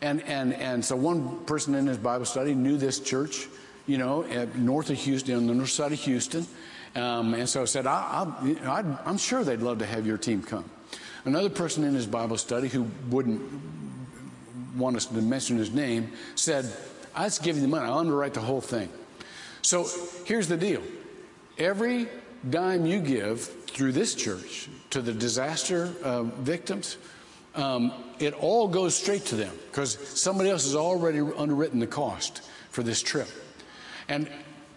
And, 0.00 0.22
and, 0.22 0.54
and 0.54 0.84
so 0.84 0.96
one 0.96 1.44
person 1.44 1.74
in 1.74 1.86
his 1.86 1.98
Bible 1.98 2.24
study 2.24 2.54
knew 2.54 2.76
this 2.76 2.98
church, 2.98 3.46
you 3.86 3.98
know, 3.98 4.22
north 4.56 4.90
of 4.90 4.98
Houston, 4.98 5.36
on 5.36 5.46
the 5.46 5.54
north 5.54 5.70
side 5.70 5.92
of 5.92 6.00
Houston. 6.00 6.46
Um, 6.94 7.34
and 7.34 7.48
so 7.48 7.62
I 7.62 7.64
said, 7.64 7.86
I, 7.86 8.26
am 9.06 9.16
sure 9.16 9.44
they'd 9.44 9.60
love 9.60 9.78
to 9.78 9.86
have 9.86 10.06
your 10.06 10.18
team 10.18 10.42
come. 10.42 10.64
Another 11.24 11.48
person 11.48 11.84
in 11.84 11.94
his 11.94 12.06
Bible 12.06 12.36
study 12.36 12.68
who 12.68 12.86
wouldn't 13.08 13.40
want 14.76 14.96
us 14.96 15.06
to 15.06 15.14
mention 15.22 15.56
his 15.56 15.72
name, 15.72 16.12
said, 16.34 16.70
I 17.14 17.24
just 17.24 17.42
give 17.42 17.56
you 17.56 17.62
the 17.62 17.68
money. 17.68 17.86
I'll 17.86 17.98
underwrite 17.98 18.34
the 18.34 18.40
whole 18.40 18.60
thing. 18.60 18.88
So 19.62 19.86
here's 20.24 20.48
the 20.48 20.56
deal. 20.56 20.82
Every 21.58 22.08
dime 22.48 22.86
you 22.86 23.00
give 23.00 23.40
through 23.40 23.92
this 23.92 24.14
church 24.14 24.68
to 24.90 25.00
the 25.00 25.12
disaster 25.12 25.92
uh, 26.02 26.24
victims, 26.24 26.96
um, 27.54 27.92
it 28.18 28.34
all 28.34 28.66
goes 28.66 28.94
straight 28.94 29.24
to 29.26 29.36
them 29.36 29.54
because 29.70 29.98
somebody 30.18 30.50
else 30.50 30.64
has 30.64 30.74
already 30.74 31.20
underwritten 31.36 31.78
the 31.78 31.86
cost 31.86 32.42
for 32.70 32.82
this 32.82 33.02
trip. 33.02 33.28
And 34.08 34.28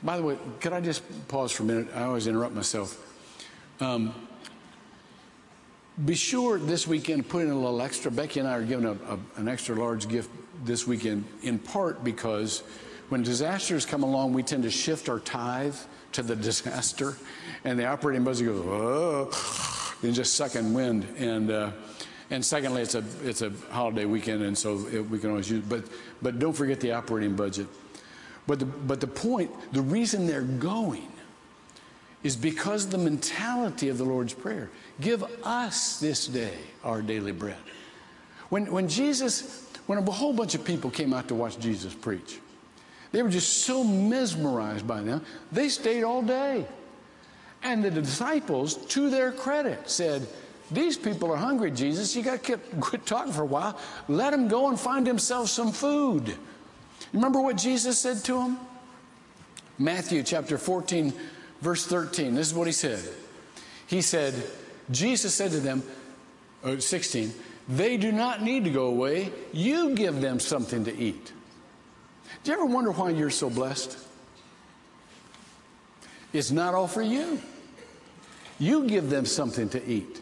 by 0.05 0.17
the 0.17 0.23
way, 0.23 0.37
could 0.61 0.71
I 0.71 0.81
just 0.81 1.03
pause 1.27 1.51
for 1.51 1.63
a 1.63 1.65
minute? 1.65 1.87
I 1.95 2.03
always 2.03 2.27
interrupt 2.27 2.53
myself. 2.53 3.01
Um, 3.79 4.13
be 6.05 6.13
sure 6.13 6.59
this 6.59 6.87
weekend 6.87 7.27
put 7.27 7.43
in 7.43 7.49
a 7.49 7.55
little 7.55 7.81
extra. 7.81 8.11
Becky 8.11 8.39
and 8.39 8.47
I 8.47 8.53
are 8.53 8.63
giving 8.63 8.85
a, 8.85 8.91
a, 8.91 9.19
an 9.37 9.47
extra 9.47 9.75
large 9.75 10.07
gift 10.07 10.29
this 10.63 10.85
weekend, 10.85 11.25
in 11.41 11.57
part 11.57 12.03
because 12.03 12.61
when 13.09 13.23
disasters 13.23 13.85
come 13.85 14.03
along, 14.03 14.33
we 14.33 14.43
tend 14.43 14.63
to 14.63 14.71
shift 14.71 15.09
our 15.09 15.19
tithe 15.19 15.75
to 16.11 16.21
the 16.21 16.35
disaster, 16.51 17.15
and 17.63 17.79
the 17.79 17.85
operating 17.85 18.23
budget 18.23 18.47
goes, 18.47 18.63
oh, 18.67 19.97
and 20.03 20.13
just 20.13 20.35
sucking 20.35 20.73
wind. 20.73 21.07
And 21.17 21.49
uh, 21.49 21.71
and 22.29 22.45
secondly, 22.45 22.83
it's 22.83 22.95
a 22.95 23.03
it's 23.23 23.41
a 23.41 23.51
holiday 23.71 24.05
weekend, 24.05 24.43
and 24.43 24.55
so 24.55 24.85
it, 24.87 25.09
we 25.09 25.17
can 25.17 25.31
always 25.31 25.49
use. 25.49 25.63
But 25.63 25.85
but 26.21 26.37
don't 26.37 26.53
forget 26.53 26.79
the 26.79 26.91
operating 26.91 27.35
budget. 27.35 27.67
But 28.47 28.59
the, 28.59 28.65
but 28.65 29.01
the 29.01 29.07
point, 29.07 29.51
the 29.73 29.81
reason 29.81 30.27
they're 30.27 30.41
going 30.41 31.07
is 32.23 32.35
because 32.35 32.87
the 32.87 32.97
mentality 32.97 33.89
of 33.89 33.97
the 33.97 34.03
Lord's 34.03 34.33
Prayer. 34.33 34.69
Give 34.99 35.23
us 35.43 35.99
this 35.99 36.27
day 36.27 36.57
our 36.83 37.01
daily 37.01 37.31
bread. 37.31 37.57
When, 38.49 38.71
when 38.71 38.87
Jesus, 38.87 39.69
when 39.85 39.99
a 39.99 40.11
whole 40.11 40.33
bunch 40.33 40.55
of 40.55 40.63
people 40.63 40.89
came 40.89 41.13
out 41.13 41.27
to 41.27 41.35
watch 41.35 41.59
Jesus 41.59 41.93
preach, 41.93 42.39
they 43.11 43.21
were 43.21 43.29
just 43.29 43.63
so 43.63 43.83
mesmerized 43.83 44.87
by 44.87 45.01
them, 45.01 45.23
they 45.51 45.69
stayed 45.69 46.03
all 46.03 46.21
day. 46.21 46.65
And 47.61 47.83
the 47.83 47.91
disciples, 47.91 48.75
to 48.87 49.09
their 49.09 49.31
credit, 49.31 49.89
said, 49.89 50.27
These 50.71 50.97
people 50.97 51.31
are 51.31 51.37
hungry, 51.37 51.71
Jesus. 51.71 52.15
You 52.15 52.23
got 52.23 52.43
to 52.43 52.57
quit 52.79 53.05
talking 53.05 53.33
for 53.33 53.43
a 53.43 53.45
while. 53.45 53.79
Let 54.07 54.31
them 54.31 54.47
go 54.47 54.69
and 54.69 54.79
find 54.79 55.05
themselves 55.05 55.51
some 55.51 55.71
food. 55.71 56.35
Remember 57.15 57.39
what 57.39 57.55
Jesus 57.55 57.97
said 57.97 58.17
to 58.25 58.33
them? 58.33 58.59
Matthew 59.79 60.21
chapter 60.21 60.57
14, 60.57 61.13
verse 61.61 61.85
13. 61.87 62.35
This 62.35 62.47
is 62.47 62.53
what 62.53 62.67
he 62.67 62.73
said. 62.73 62.99
He 63.87 64.01
said, 64.01 64.33
Jesus 64.91 65.33
said 65.33 65.51
to 65.51 65.61
them, 65.61 65.81
uh, 66.63 66.77
16, 66.77 67.33
they 67.69 67.95
do 67.95 68.11
not 68.11 68.43
need 68.43 68.65
to 68.65 68.69
go 68.69 68.87
away. 68.87 69.31
You 69.53 69.95
give 69.95 70.19
them 70.19 70.41
something 70.41 70.83
to 70.83 70.95
eat. 70.95 71.31
Do 72.43 72.51
you 72.51 72.57
ever 72.57 72.65
wonder 72.65 72.91
why 72.91 73.11
you're 73.11 73.29
so 73.29 73.49
blessed? 73.49 73.97
It's 76.33 76.51
not 76.51 76.73
all 76.73 76.87
for 76.87 77.01
you. 77.01 77.41
You 78.59 78.87
give 78.87 79.09
them 79.09 79.25
something 79.25 79.69
to 79.69 79.83
eat. 79.89 80.19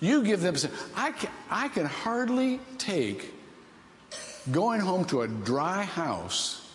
You 0.00 0.24
give 0.24 0.40
them. 0.40 0.56
I 0.96 1.12
can, 1.12 1.30
I 1.48 1.68
can 1.68 1.86
hardly 1.86 2.58
take 2.76 3.37
going 4.50 4.80
home 4.80 5.04
to 5.06 5.22
a 5.22 5.28
dry 5.28 5.84
house 5.84 6.68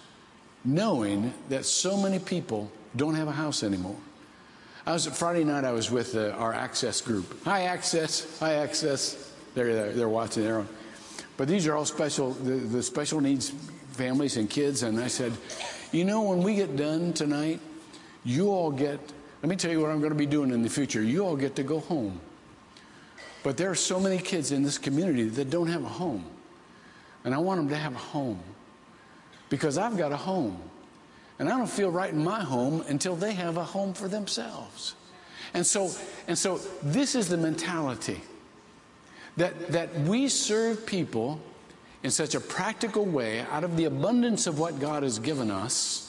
knowing 0.65 1.33
that 1.49 1.65
so 1.65 1.97
many 1.97 2.19
people 2.19 2.71
don't 2.95 3.15
have 3.15 3.27
a 3.27 3.31
house 3.31 3.63
anymore. 3.63 3.97
I 4.85 4.91
was 4.91 5.07
Friday 5.07 5.43
night. 5.43 5.63
I 5.63 5.71
was 5.71 5.89
with 5.89 6.15
uh, 6.15 6.31
our 6.31 6.53
Access 6.53 7.01
group. 7.01 7.43
Hi, 7.45 7.63
Access. 7.63 8.39
Hi, 8.39 8.55
Access. 8.55 9.31
They're 9.55 9.93
they're, 9.93 10.09
watching 10.09 10.43
their 10.43 10.59
own. 10.59 10.67
But 11.37 11.47
these 11.47 11.67
are 11.67 11.75
all 11.75 11.85
special 11.85 12.31
the, 12.31 12.55
the 12.55 12.83
special 12.83 13.21
needs 13.21 13.53
families 13.91 14.37
and 14.37 14.49
kids. 14.49 14.83
And 14.83 14.99
I 14.99 15.07
said, 15.07 15.31
you 15.91 16.03
know, 16.03 16.23
when 16.23 16.43
we 16.43 16.55
get 16.55 16.75
done 16.75 17.13
tonight, 17.13 17.59
you 18.25 18.49
all 18.49 18.71
get. 18.71 18.99
Let 19.41 19.49
me 19.49 19.55
tell 19.55 19.71
you 19.71 19.79
what 19.81 19.91
I'm 19.91 19.99
going 19.99 20.11
to 20.11 20.17
be 20.17 20.25
doing 20.25 20.51
in 20.51 20.63
the 20.63 20.69
future. 20.69 21.01
You 21.01 21.25
all 21.25 21.35
get 21.35 21.55
to 21.57 21.63
go 21.63 21.79
home. 21.79 22.19
But 23.43 23.57
there 23.57 23.69
are 23.69 23.75
so 23.75 23.99
many 23.99 24.17
kids 24.17 24.51
in 24.51 24.63
this 24.63 24.77
community 24.77 25.27
that 25.29 25.49
don't 25.49 25.67
have 25.67 25.83
a 25.83 25.89
home. 25.89 26.25
And 27.23 27.33
I 27.33 27.37
want 27.37 27.59
them 27.59 27.69
to 27.69 27.75
have 27.75 27.93
a 27.93 27.99
home 27.99 28.41
because 29.49 29.77
I've 29.77 29.97
got 29.97 30.11
a 30.11 30.17
home. 30.17 30.61
And 31.39 31.49
I 31.49 31.57
don't 31.57 31.69
feel 31.69 31.89
right 31.89 32.11
in 32.11 32.23
my 32.23 32.41
home 32.41 32.83
until 32.87 33.15
they 33.15 33.33
have 33.33 33.57
a 33.57 33.63
home 33.63 33.93
for 33.93 34.07
themselves. 34.07 34.95
And 35.53 35.65
so, 35.65 35.91
and 36.27 36.37
so 36.37 36.59
this 36.81 37.15
is 37.15 37.29
the 37.29 37.37
mentality 37.37 38.21
that, 39.37 39.71
that 39.71 39.93
we 40.01 40.27
serve 40.27 40.85
people 40.85 41.39
in 42.03 42.11
such 42.11 42.35
a 42.35 42.39
practical 42.39 43.05
way 43.05 43.41
out 43.51 43.63
of 43.63 43.77
the 43.77 43.85
abundance 43.85 44.47
of 44.47 44.59
what 44.59 44.79
God 44.79 45.03
has 45.03 45.19
given 45.19 45.49
us 45.49 46.03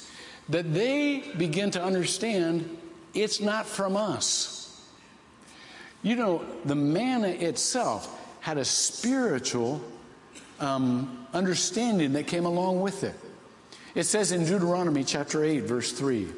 that 0.48 0.74
they 0.74 1.20
begin 1.38 1.70
to 1.70 1.82
understand 1.82 2.76
it's 3.14 3.40
not 3.40 3.66
from 3.66 3.96
us. 3.96 4.82
You 6.02 6.16
know, 6.16 6.44
the 6.64 6.74
manna 6.74 7.28
itself 7.28 8.20
had 8.40 8.58
a 8.58 8.64
spiritual 8.64 9.80
um, 10.64 11.26
understanding 11.32 12.14
that 12.14 12.26
came 12.26 12.46
along 12.46 12.80
with 12.80 13.04
it. 13.04 13.14
It 13.94 14.04
says 14.04 14.32
in 14.32 14.44
Deuteronomy 14.44 15.04
chapter 15.04 15.44
8, 15.44 15.60
verse 15.60 15.92
3, 15.92 16.28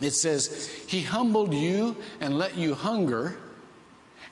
it 0.00 0.12
says, 0.12 0.68
He 0.86 1.02
humbled 1.02 1.52
you 1.52 1.96
and 2.20 2.38
let 2.38 2.56
you 2.56 2.74
hunger 2.74 3.36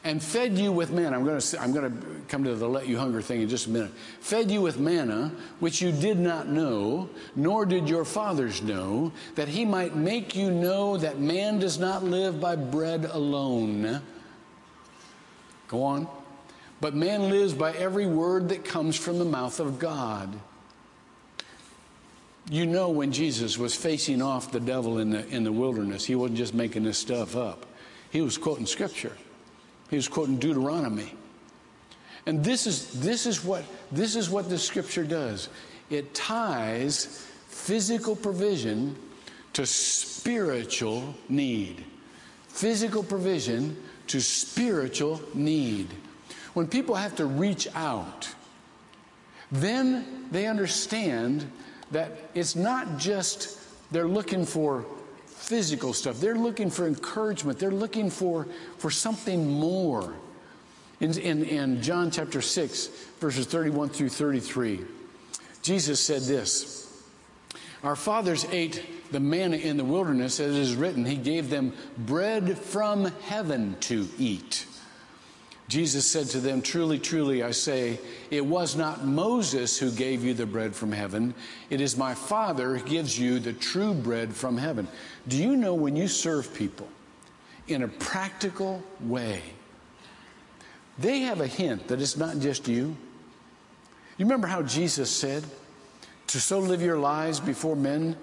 and 0.05 0.23
fed 0.23 0.59
you 0.59 0.71
with 0.71 0.91
manna. 0.91 1.17
I'm 1.17 1.25
going 1.25 1.41
to, 1.41 1.61
I'm 1.61 1.73
going 1.73 1.91
to 1.91 2.07
come 2.29 2.45
to 2.45 2.55
the 2.55 2.69
let 2.69 2.87
you 2.87 2.99
hunger 2.99 3.23
thing 3.23 3.41
in 3.41 3.49
just 3.49 3.67
a 3.67 3.71
minute. 3.71 3.91
Fed 4.21 4.51
you 4.51 4.61
with 4.61 4.79
manna, 4.79 5.33
which 5.61 5.81
you 5.81 5.93
did 5.93 6.19
not 6.19 6.49
know, 6.49 7.09
nor 7.35 7.65
did 7.65 7.89
your 7.89 8.05
fathers 8.05 8.63
know, 8.63 9.13
that 9.35 9.49
he 9.49 9.65
might 9.65 9.97
make 9.97 10.37
you 10.37 10.51
know 10.51 10.99
that 10.99 11.19
man 11.19 11.59
does 11.59 11.79
not 11.79 12.05
live 12.05 12.41
by 12.41 12.55
bread 12.55 13.07
alone. 13.07 14.03
Go 15.69 15.83
on 15.83 16.07
but 16.85 16.95
man 16.95 17.31
lives 17.31 17.55
by 17.55 17.73
every 17.73 18.05
word 18.05 18.51
that 18.51 18.63
comes 18.63 18.95
from 18.95 19.19
the 19.19 19.25
mouth 19.25 19.59
of 19.59 19.79
God. 19.79 20.39
You 22.51 22.67
know, 22.67 22.91
when 22.91 23.11
Jesus 23.11 23.57
was 23.57 23.75
facing 23.75 24.21
off 24.21 24.53
the 24.53 24.61
devil 24.61 24.99
in 24.99 25.09
the, 25.09 25.27
in 25.29 25.45
the 25.45 25.51
wilderness, 25.51 26.05
he 26.05 26.15
wasn't 26.15 26.37
just 26.37 26.53
making 26.53 26.85
this 26.85 26.99
stuff 26.99 27.37
up. 27.37 27.65
He 28.11 28.21
was 28.21 28.37
quoting 28.37 28.67
scripture, 28.67 29.17
he 29.89 29.97
was 29.97 30.09
quoting 30.09 30.37
Deuteronomy. 30.37 31.15
And 32.27 32.45
this 32.45 32.67
is, 32.67 33.01
this 33.01 33.25
is, 33.25 33.43
what, 33.43 33.65
this 33.91 34.15
is 34.15 34.29
what 34.29 34.51
the 34.51 34.59
scripture 34.59 35.05
does 35.05 35.49
it 35.89 36.13
ties 36.13 37.27
physical 37.49 38.15
provision 38.15 38.95
to 39.55 39.65
spiritual 39.65 41.15
need. 41.31 41.83
Physical 42.49 43.03
provision 43.03 43.75
to 44.09 44.21
spiritual 44.21 45.23
need. 45.33 45.89
When 46.55 46.69
people 46.69 46.95
have 46.95 47.17
to 47.17 47.27
reach 47.27 47.69
out, 47.75 48.33
then 49.51 50.27
they 50.31 50.47
understand 50.47 51.51
that 51.91 52.13
it's 52.35 52.57
not 52.57 52.99
just 52.99 53.59
they're 53.93 54.09
looking 54.09 54.47
for 54.47 54.87
physical 55.27 55.93
stuff, 55.93 56.21
they're 56.21 56.37
looking 56.37 56.71
for 56.71 56.87
encouragement, 56.87 57.59
they're 57.59 57.71
looking 57.71 58.09
for, 58.09 58.47
for 58.79 58.91
something 58.91 59.49
more. 59.49 60.15
In, 61.01 61.19
in, 61.19 61.45
in 61.45 61.83
John 61.83 62.11
chapter 62.11 62.41
6, 62.41 62.87
verses 63.19 63.47
31 63.47 63.91
through 63.91 64.09
33, 64.09 64.81
Jesus 65.63 66.01
said 66.01 66.23
this 66.23 67.05
Our 67.83 67.97
fathers 67.97 68.47
ate 68.51 69.13
the 69.13 69.21
manna 69.21 69.57
in 69.57 69.77
the 69.77 69.85
wilderness, 69.85 70.41
as 70.41 70.55
it 70.55 70.61
is 70.61 70.77
written, 70.77 71.05
He 71.05 71.17
gave 71.17 71.51
them 71.51 71.73
bread 71.99 72.57
from 72.57 73.07
heaven 73.23 73.77
to 73.81 74.09
eat. 74.19 74.67
Jesus 75.69 76.07
said 76.07 76.27
to 76.29 76.41
them, 76.41 76.61
Truly, 76.61 76.99
truly, 76.99 77.43
I 77.43 77.51
say, 77.53 77.99
it 78.31 78.45
was 78.45 78.77
not 78.77 79.05
Moses 79.05 79.79
who 79.79 79.91
gave 79.91 80.23
you 80.23 80.35
the 80.35 80.47
bread 80.47 80.75
from 80.75 80.93
heaven. 80.93 81.35
It 81.71 81.81
is 81.81 81.97
my 81.97 82.15
Father 82.15 82.77
who 82.77 82.87
gives 82.87 83.19
you 83.19 83.39
the 83.39 83.55
true 83.55 83.95
bread 83.95 84.35
from 84.35 84.59
heaven. 84.59 84.87
Do 85.27 85.43
you 85.43 85.57
know 85.57 85.75
when 85.75 85.97
you 85.97 86.07
serve 86.07 86.53
people 86.55 86.89
in 87.67 87.83
a 87.83 87.89
practical 87.89 88.83
way, 89.01 89.43
they 90.99 91.21
have 91.21 91.41
a 91.41 91.47
hint 91.47 91.89
that 91.89 92.01
it's 92.01 92.17
not 92.17 92.39
just 92.41 92.69
you? 92.69 92.95
You 94.19 94.27
remember 94.27 94.47
how 94.47 94.63
Jesus 94.63 95.11
said, 95.11 95.45
To 96.29 96.41
so 96.41 96.59
live 96.59 96.83
your 96.83 96.99
lives 96.99 97.41
before 97.41 97.75
men 97.75 98.17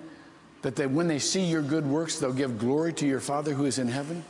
that 0.61 0.75
they, 0.75 0.85
when 0.85 1.07
they 1.07 1.19
see 1.19 1.43
your 1.43 1.63
good 1.63 1.87
works, 1.87 2.19
they'll 2.19 2.31
give 2.31 2.59
glory 2.59 2.93
to 2.93 3.07
your 3.07 3.19
Father 3.19 3.55
who 3.55 3.65
is 3.65 3.79
in 3.79 3.87
heaven? 3.87 4.23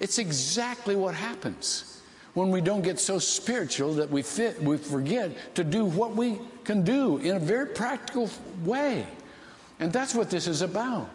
It's 0.00 0.16
exactly 0.16 0.96
what 0.96 1.14
happens 1.14 1.97
when 2.38 2.52
we 2.52 2.60
don't 2.60 2.82
get 2.82 3.00
so 3.00 3.18
spiritual 3.18 3.94
that 3.94 4.08
we 4.08 4.22
fit, 4.22 4.62
we 4.62 4.76
forget 4.76 5.56
to 5.56 5.64
do 5.64 5.84
what 5.84 6.14
we 6.14 6.38
can 6.62 6.84
do 6.84 7.18
in 7.18 7.34
a 7.34 7.40
very 7.40 7.66
practical 7.66 8.30
way. 8.64 9.04
And 9.80 9.92
that's 9.92 10.14
what 10.14 10.30
this 10.30 10.46
is 10.46 10.62
about. 10.62 11.10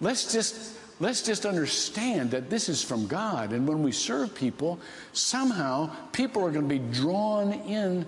Let's 0.00 0.32
just 0.32 0.76
let's 0.98 1.22
just 1.22 1.46
understand 1.46 2.32
that 2.32 2.50
this 2.50 2.68
is 2.68 2.82
from 2.82 3.06
God. 3.06 3.52
And 3.52 3.68
when 3.68 3.84
we 3.84 3.92
serve 3.92 4.34
people, 4.34 4.80
somehow 5.12 5.94
people 6.10 6.44
are 6.44 6.50
going 6.50 6.68
to 6.68 6.74
be 6.74 6.92
drawn 6.92 7.52
in 7.52 8.04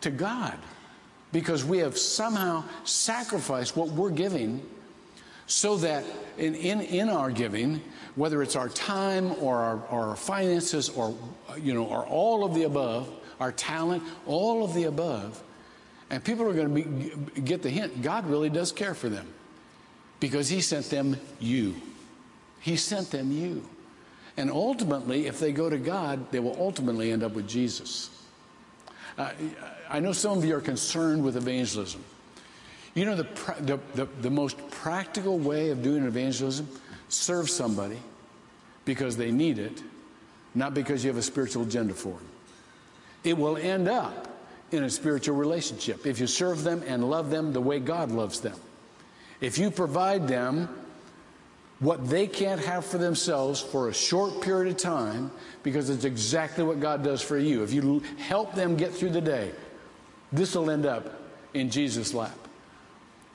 to 0.00 0.10
God 0.10 0.58
because 1.30 1.64
we 1.64 1.78
have 1.78 1.96
somehow 1.96 2.64
sacrificed 2.82 3.76
what 3.76 3.90
we're 3.90 4.10
giving 4.10 4.60
so 5.46 5.76
that 5.76 6.02
in, 6.36 6.56
in, 6.56 6.80
in 6.80 7.08
our 7.08 7.30
giving, 7.30 7.80
whether 8.16 8.42
it's 8.42 8.56
our 8.56 8.68
time 8.70 9.32
or 9.40 9.56
our, 9.56 9.86
our 9.88 10.16
finances 10.16 10.88
or, 10.88 11.14
you 11.60 11.72
know, 11.72 11.84
or 11.84 12.04
all 12.06 12.44
of 12.44 12.54
the 12.54 12.64
above, 12.64 13.08
our 13.38 13.52
talent, 13.52 14.02
all 14.26 14.64
of 14.64 14.74
the 14.74 14.84
above, 14.84 15.42
and 16.10 16.24
people 16.24 16.48
are 16.48 16.54
going 16.54 16.74
to 16.74 17.30
be, 17.30 17.40
get 17.42 17.62
the 17.62 17.70
hint 17.70 18.02
God 18.02 18.26
really 18.26 18.48
does 18.48 18.72
care 18.72 18.94
for 18.94 19.08
them 19.08 19.26
because 20.18 20.48
He 20.48 20.60
sent 20.60 20.88
them 20.90 21.16
you. 21.38 21.74
He 22.60 22.76
sent 22.76 23.10
them 23.10 23.30
you. 23.30 23.68
And 24.36 24.50
ultimately, 24.50 25.26
if 25.26 25.38
they 25.38 25.52
go 25.52 25.70
to 25.70 25.78
God, 25.78 26.30
they 26.30 26.40
will 26.40 26.56
ultimately 26.58 27.12
end 27.12 27.22
up 27.22 27.32
with 27.32 27.48
Jesus. 27.48 28.10
Uh, 29.16 29.30
I 29.88 30.00
know 30.00 30.12
some 30.12 30.38
of 30.38 30.44
you 30.44 30.56
are 30.56 30.60
concerned 30.60 31.24
with 31.24 31.36
evangelism. 31.36 32.04
You 32.94 33.04
know, 33.04 33.16
the, 33.16 33.26
the, 33.60 33.78
the, 33.94 34.06
the 34.22 34.30
most 34.30 34.70
practical 34.70 35.38
way 35.38 35.70
of 35.70 35.82
doing 35.82 36.04
evangelism? 36.04 36.68
Serve 37.08 37.48
somebody 37.48 37.98
because 38.84 39.16
they 39.16 39.30
need 39.30 39.58
it, 39.58 39.82
not 40.54 40.74
because 40.74 41.04
you 41.04 41.10
have 41.10 41.18
a 41.18 41.22
spiritual 41.22 41.64
agenda 41.64 41.94
for 41.94 42.14
them. 42.14 42.28
It 43.24 43.36
will 43.36 43.56
end 43.56 43.88
up 43.88 44.28
in 44.72 44.84
a 44.84 44.90
spiritual 44.90 45.36
relationship 45.36 46.06
if 46.06 46.18
you 46.18 46.26
serve 46.26 46.64
them 46.64 46.82
and 46.86 47.08
love 47.08 47.30
them 47.30 47.52
the 47.52 47.60
way 47.60 47.78
God 47.78 48.10
loves 48.10 48.40
them. 48.40 48.56
If 49.40 49.58
you 49.58 49.70
provide 49.70 50.28
them 50.28 50.68
what 51.78 52.08
they 52.08 52.26
can't 52.26 52.60
have 52.64 52.86
for 52.86 52.98
themselves 52.98 53.60
for 53.60 53.88
a 53.88 53.94
short 53.94 54.40
period 54.40 54.72
of 54.72 54.80
time, 54.80 55.30
because 55.62 55.90
it's 55.90 56.04
exactly 56.04 56.64
what 56.64 56.80
God 56.80 57.04
does 57.04 57.20
for 57.20 57.36
you. 57.36 57.62
If 57.62 57.72
you 57.72 58.02
help 58.18 58.54
them 58.54 58.76
get 58.76 58.94
through 58.94 59.10
the 59.10 59.20
day, 59.20 59.52
this 60.32 60.54
will 60.54 60.70
end 60.70 60.86
up 60.86 61.20
in 61.52 61.70
Jesus' 61.70 62.14
lap. 62.14 62.36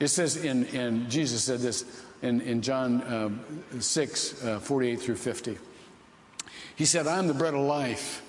It 0.00 0.08
says 0.08 0.44
in, 0.44 0.64
in 0.66 1.08
Jesus 1.08 1.44
said 1.44 1.60
this 1.60 1.84
in, 2.22 2.40
in 2.40 2.62
John 2.62 3.02
uh, 3.02 3.30
6, 3.80 4.44
uh, 4.44 4.58
48 4.60 5.00
through 5.00 5.16
50. 5.16 5.58
He 6.76 6.84
said, 6.84 7.06
I 7.06 7.18
am 7.18 7.26
the 7.26 7.34
bread 7.34 7.54
of 7.54 7.60
life. 7.60 8.22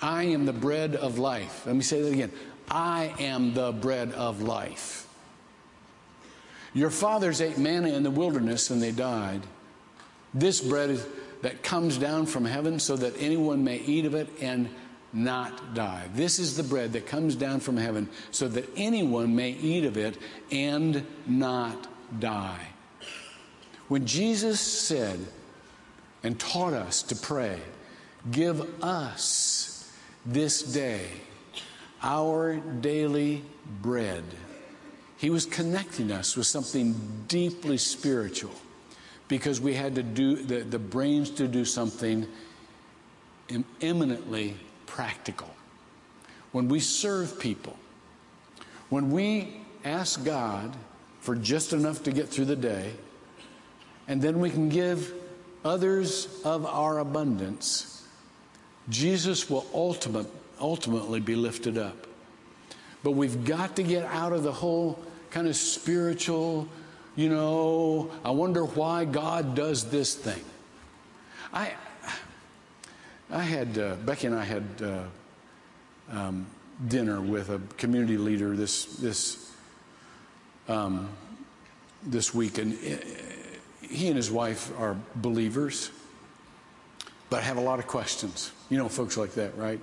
I 0.00 0.24
am 0.24 0.46
the 0.46 0.52
bread 0.52 0.96
of 0.96 1.18
life. 1.18 1.64
Let 1.64 1.76
me 1.76 1.82
say 1.82 2.02
that 2.02 2.12
again. 2.12 2.32
I 2.70 3.14
am 3.18 3.54
the 3.54 3.72
bread 3.72 4.12
of 4.12 4.42
life. 4.42 5.06
Your 6.74 6.90
fathers 6.90 7.40
ate 7.40 7.58
manna 7.58 7.88
in 7.88 8.02
the 8.02 8.10
wilderness 8.10 8.70
and 8.70 8.82
they 8.82 8.92
died. 8.92 9.42
This 10.34 10.60
bread 10.60 11.00
that 11.42 11.62
comes 11.62 11.98
down 11.98 12.26
from 12.26 12.44
heaven 12.44 12.78
so 12.78 12.96
that 12.96 13.14
anyone 13.18 13.62
may 13.62 13.76
eat 13.78 14.06
of 14.06 14.14
it 14.14 14.28
and 14.40 14.68
not 15.12 15.74
die. 15.74 16.08
This 16.14 16.38
is 16.38 16.56
the 16.56 16.62
bread 16.62 16.94
that 16.94 17.06
comes 17.06 17.36
down 17.36 17.60
from 17.60 17.76
heaven 17.76 18.08
so 18.30 18.48
that 18.48 18.68
anyone 18.76 19.36
may 19.36 19.50
eat 19.50 19.84
of 19.84 19.98
it 19.98 20.16
and 20.50 21.06
not 21.26 21.86
die. 22.18 22.71
When 23.92 24.06
Jesus 24.06 24.58
said 24.58 25.20
and 26.22 26.40
taught 26.40 26.72
us 26.72 27.02
to 27.02 27.14
pray, 27.14 27.60
Give 28.30 28.82
us 28.82 29.92
this 30.24 30.62
day 30.62 31.08
our 32.02 32.56
daily 32.56 33.44
bread 33.82 34.24
he 35.18 35.28
was 35.28 35.44
connecting 35.44 36.10
us 36.10 36.36
with 36.36 36.46
something 36.46 36.96
deeply 37.28 37.76
spiritual 37.76 38.54
because 39.28 39.60
we 39.60 39.74
had 39.74 39.94
to 39.96 40.02
do 40.02 40.36
the, 40.36 40.60
the 40.60 40.78
brains 40.78 41.28
to 41.32 41.46
do 41.46 41.66
something 41.66 42.26
eminently 43.82 44.56
practical. 44.86 45.50
When 46.50 46.66
we 46.66 46.80
serve 46.80 47.38
people, 47.38 47.76
when 48.88 49.12
we 49.12 49.60
ask 49.84 50.24
God 50.24 50.74
for 51.20 51.36
just 51.36 51.74
enough 51.74 52.02
to 52.04 52.10
get 52.10 52.28
through 52.30 52.46
the 52.46 52.56
day, 52.56 52.94
and 54.08 54.20
then 54.20 54.40
we 54.40 54.50
can 54.50 54.68
give 54.68 55.12
others 55.64 56.28
of 56.44 56.66
our 56.66 56.98
abundance, 56.98 58.06
Jesus 58.88 59.48
will 59.48 59.66
ultimate, 59.72 60.26
ultimately 60.60 61.20
be 61.20 61.36
lifted 61.36 61.78
up. 61.78 62.06
But 63.02 63.12
we've 63.12 63.44
got 63.44 63.76
to 63.76 63.82
get 63.82 64.04
out 64.04 64.32
of 64.32 64.42
the 64.42 64.52
whole 64.52 64.98
kind 65.30 65.48
of 65.48 65.56
spiritual, 65.56 66.68
you 67.16 67.28
know, 67.28 68.10
I 68.24 68.30
wonder 68.30 68.64
why 68.64 69.04
God 69.04 69.54
does 69.54 69.90
this 69.90 70.14
thing. 70.14 70.42
I, 71.52 71.72
I 73.30 73.42
had, 73.42 73.78
uh, 73.78 73.94
Becky 73.96 74.26
and 74.26 74.36
I 74.36 74.44
had 74.44 74.64
uh, 74.82 75.02
um, 76.10 76.46
dinner 76.86 77.20
with 77.20 77.50
a 77.50 77.60
community 77.76 78.18
leader 78.18 78.56
this, 78.56 78.84
this, 78.96 79.52
um, 80.68 81.08
this 82.04 82.34
week, 82.34 82.58
and 82.58 82.76
he 83.92 84.08
and 84.08 84.16
his 84.16 84.30
wife 84.30 84.72
are 84.78 84.96
believers, 85.16 85.90
but 87.30 87.42
have 87.42 87.56
a 87.56 87.60
lot 87.60 87.78
of 87.78 87.86
questions. 87.86 88.52
You 88.70 88.78
know, 88.78 88.88
folks 88.88 89.16
like 89.16 89.32
that, 89.32 89.56
right? 89.56 89.80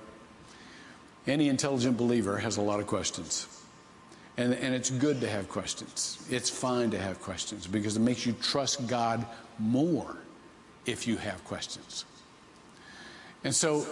Any 1.26 1.48
intelligent 1.48 1.96
believer 1.96 2.38
has 2.38 2.56
a 2.56 2.62
lot 2.62 2.80
of 2.80 2.86
questions. 2.86 3.46
And, 4.36 4.54
and 4.54 4.74
it's 4.74 4.90
good 4.90 5.20
to 5.20 5.28
have 5.28 5.48
questions. 5.48 6.24
It's 6.30 6.48
fine 6.48 6.90
to 6.92 6.98
have 6.98 7.20
questions 7.20 7.66
because 7.66 7.96
it 7.96 8.00
makes 8.00 8.24
you 8.24 8.32
trust 8.40 8.86
God 8.86 9.26
more 9.58 10.16
if 10.86 11.06
you 11.06 11.16
have 11.16 11.44
questions. 11.44 12.04
And 13.44 13.54
so 13.54 13.86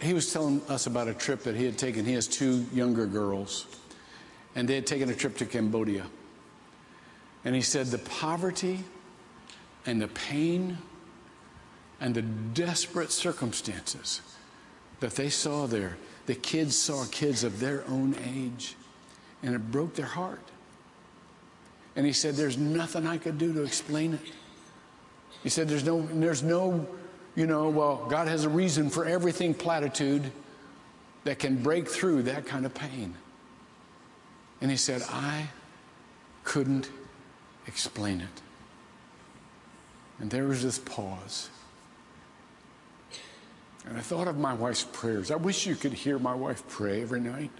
he 0.00 0.14
was 0.14 0.32
telling 0.32 0.60
us 0.68 0.86
about 0.86 1.08
a 1.08 1.14
trip 1.14 1.42
that 1.44 1.56
he 1.56 1.64
had 1.64 1.78
taken. 1.78 2.04
He 2.04 2.12
has 2.12 2.26
two 2.26 2.64
younger 2.72 3.06
girls, 3.06 3.66
and 4.54 4.68
they 4.68 4.74
had 4.74 4.86
taken 4.86 5.08
a 5.10 5.14
trip 5.14 5.36
to 5.38 5.46
Cambodia. 5.46 6.06
And 7.44 7.54
he 7.54 7.62
said 7.62 7.86
the 7.86 7.98
poverty 7.98 8.80
and 9.88 10.02
the 10.02 10.08
pain 10.08 10.76
and 11.98 12.14
the 12.14 12.20
desperate 12.20 13.10
circumstances 13.10 14.20
that 15.00 15.12
they 15.12 15.30
saw 15.30 15.66
there 15.66 15.96
the 16.26 16.34
kids 16.34 16.76
saw 16.76 17.06
kids 17.10 17.42
of 17.42 17.58
their 17.58 17.82
own 17.88 18.14
age, 18.22 18.76
and 19.42 19.54
it 19.54 19.70
broke 19.70 19.94
their 19.94 20.04
heart. 20.04 20.42
And 21.96 22.04
he 22.04 22.12
said, 22.12 22.34
There's 22.34 22.58
nothing 22.58 23.06
I 23.06 23.16
could 23.16 23.38
do 23.38 23.54
to 23.54 23.62
explain 23.62 24.12
it. 24.12 24.20
He 25.42 25.48
said, 25.48 25.68
There's 25.68 25.84
no, 25.84 26.02
there's 26.02 26.42
no, 26.42 26.86
you 27.34 27.46
know, 27.46 27.70
well, 27.70 28.04
God 28.10 28.28
has 28.28 28.44
a 28.44 28.48
reason 28.50 28.90
for 28.90 29.06
everything 29.06 29.54
platitude 29.54 30.30
that 31.24 31.38
can 31.38 31.62
break 31.62 31.88
through 31.88 32.24
that 32.24 32.44
kind 32.44 32.66
of 32.66 32.74
pain. 32.74 33.14
And 34.60 34.70
he 34.70 34.76
said, 34.76 35.02
I 35.08 35.48
couldn't 36.44 36.90
explain 37.66 38.20
it. 38.20 38.42
And 40.20 40.30
there 40.30 40.44
was 40.44 40.62
this 40.62 40.78
pause. 40.78 41.48
And 43.86 43.96
I 43.96 44.00
thought 44.00 44.28
of 44.28 44.36
my 44.36 44.52
wife's 44.52 44.84
prayers. 44.84 45.30
I 45.30 45.36
wish 45.36 45.66
you 45.66 45.74
could 45.74 45.92
hear 45.92 46.18
my 46.18 46.34
wife 46.34 46.62
pray 46.68 47.02
every 47.02 47.20
night. 47.20 47.50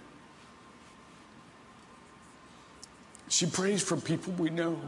She 3.29 3.45
prays 3.45 3.81
for 3.81 3.95
people 3.97 4.33
we 4.33 4.49
know. 4.49 4.79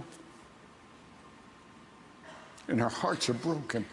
And 2.67 2.81
our 2.81 2.89
hearts 2.89 3.29
are 3.29 3.33
broken 3.33 3.85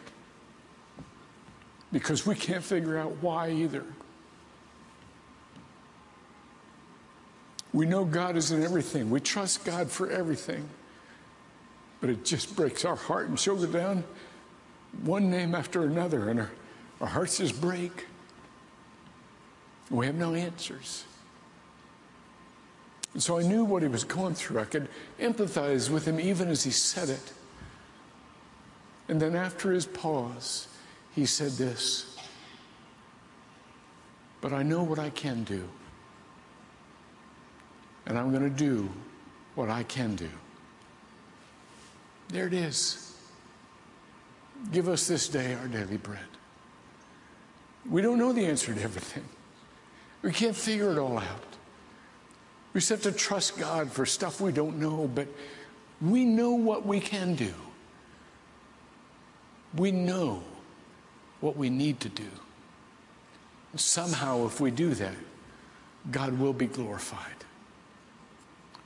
because 1.92 2.26
we 2.26 2.34
can't 2.34 2.62
figure 2.62 2.98
out 2.98 3.12
why 3.22 3.50
either. 3.50 3.84
We 7.72 7.86
know 7.86 8.04
God 8.04 8.36
is 8.36 8.50
in 8.50 8.62
everything. 8.62 9.10
We 9.10 9.20
trust 9.20 9.64
God 9.64 9.90
for 9.90 10.10
everything. 10.10 10.68
But 12.00 12.10
it 12.10 12.24
just 12.24 12.54
breaks 12.54 12.84
our 12.84 12.96
heart. 12.96 13.28
And 13.28 13.38
she'll 13.38 13.56
go 13.56 13.66
down 13.66 14.04
one 15.02 15.30
name 15.30 15.54
after 15.54 15.84
another, 15.84 16.28
and 16.28 16.40
our, 16.40 16.50
our 17.00 17.06
hearts 17.06 17.38
just 17.38 17.60
break. 17.60 18.06
We 19.90 20.06
have 20.06 20.14
no 20.14 20.34
answers. 20.34 21.04
And 23.14 23.22
so 23.22 23.38
I 23.38 23.42
knew 23.42 23.64
what 23.64 23.82
he 23.82 23.88
was 23.88 24.04
going 24.04 24.34
through. 24.34 24.60
I 24.60 24.64
could 24.64 24.88
empathize 25.18 25.90
with 25.90 26.06
him 26.06 26.20
even 26.20 26.48
as 26.48 26.64
he 26.64 26.70
said 26.70 27.08
it. 27.08 27.32
And 29.08 29.20
then 29.20 29.34
after 29.34 29.72
his 29.72 29.86
pause, 29.86 30.68
he 31.14 31.24
said 31.26 31.52
this 31.52 32.16
But 34.40 34.52
I 34.52 34.62
know 34.62 34.82
what 34.82 34.98
I 34.98 35.10
can 35.10 35.44
do. 35.44 35.68
And 38.06 38.18
I'm 38.18 38.30
going 38.30 38.44
to 38.44 38.50
do 38.50 38.88
what 39.54 39.68
I 39.68 39.82
can 39.82 40.14
do. 40.14 40.30
There 42.28 42.46
it 42.46 42.54
is. 42.54 43.16
Give 44.72 44.88
us 44.88 45.06
this 45.06 45.28
day 45.28 45.54
our 45.54 45.68
daily 45.68 45.96
bread. 45.96 46.20
We 47.88 48.02
don't 48.02 48.18
know 48.18 48.32
the 48.32 48.44
answer 48.44 48.74
to 48.74 48.82
everything. 48.82 49.24
We 50.22 50.32
can't 50.32 50.56
figure 50.56 50.90
it 50.92 50.98
all 50.98 51.18
out. 51.18 51.44
We 52.72 52.80
just 52.80 52.90
have 52.90 53.02
to 53.02 53.12
trust 53.12 53.58
God 53.58 53.90
for 53.90 54.04
stuff 54.04 54.40
we 54.40 54.52
don't 54.52 54.78
know, 54.78 55.08
but 55.08 55.28
we 56.02 56.24
know 56.24 56.52
what 56.52 56.84
we 56.84 57.00
can 57.00 57.34
do. 57.34 57.54
We 59.74 59.90
know 59.90 60.42
what 61.40 61.56
we 61.56 61.70
need 61.70 62.00
to 62.00 62.08
do. 62.08 62.28
And 63.72 63.80
somehow, 63.80 64.46
if 64.46 64.60
we 64.60 64.70
do 64.70 64.94
that, 64.94 65.14
God 66.10 66.38
will 66.38 66.52
be 66.52 66.66
glorified. 66.66 67.44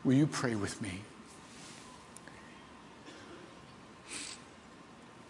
Will 0.05 0.15
you 0.15 0.27
pray 0.27 0.55
with 0.55 0.81
me? 0.83 1.01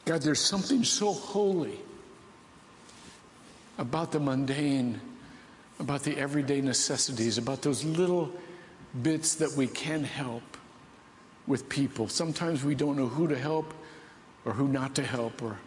God, 0.04 0.22
there's 0.22 0.40
something 0.40 0.84
so 0.84 1.12
holy 1.12 1.78
about 3.78 4.12
the 4.12 4.20
mundane, 4.20 5.00
about 5.78 6.02
the 6.02 6.16
everyday 6.16 6.60
necessities, 6.60 7.38
about 7.38 7.62
those 7.62 7.84
little 7.84 8.30
bits 9.02 9.36
that 9.36 9.52
we 9.52 9.66
can 9.66 10.04
help 10.04 10.42
with 11.46 11.68
people. 11.68 12.08
Sometimes 12.08 12.64
we 12.64 12.74
don't 12.74 12.96
know 12.96 13.06
who 13.06 13.28
to 13.28 13.38
help 13.38 13.72
or 14.44 14.52
who 14.52 14.68
not 14.68 14.94
to 14.96 15.02
help 15.02 15.42
or 15.42 15.58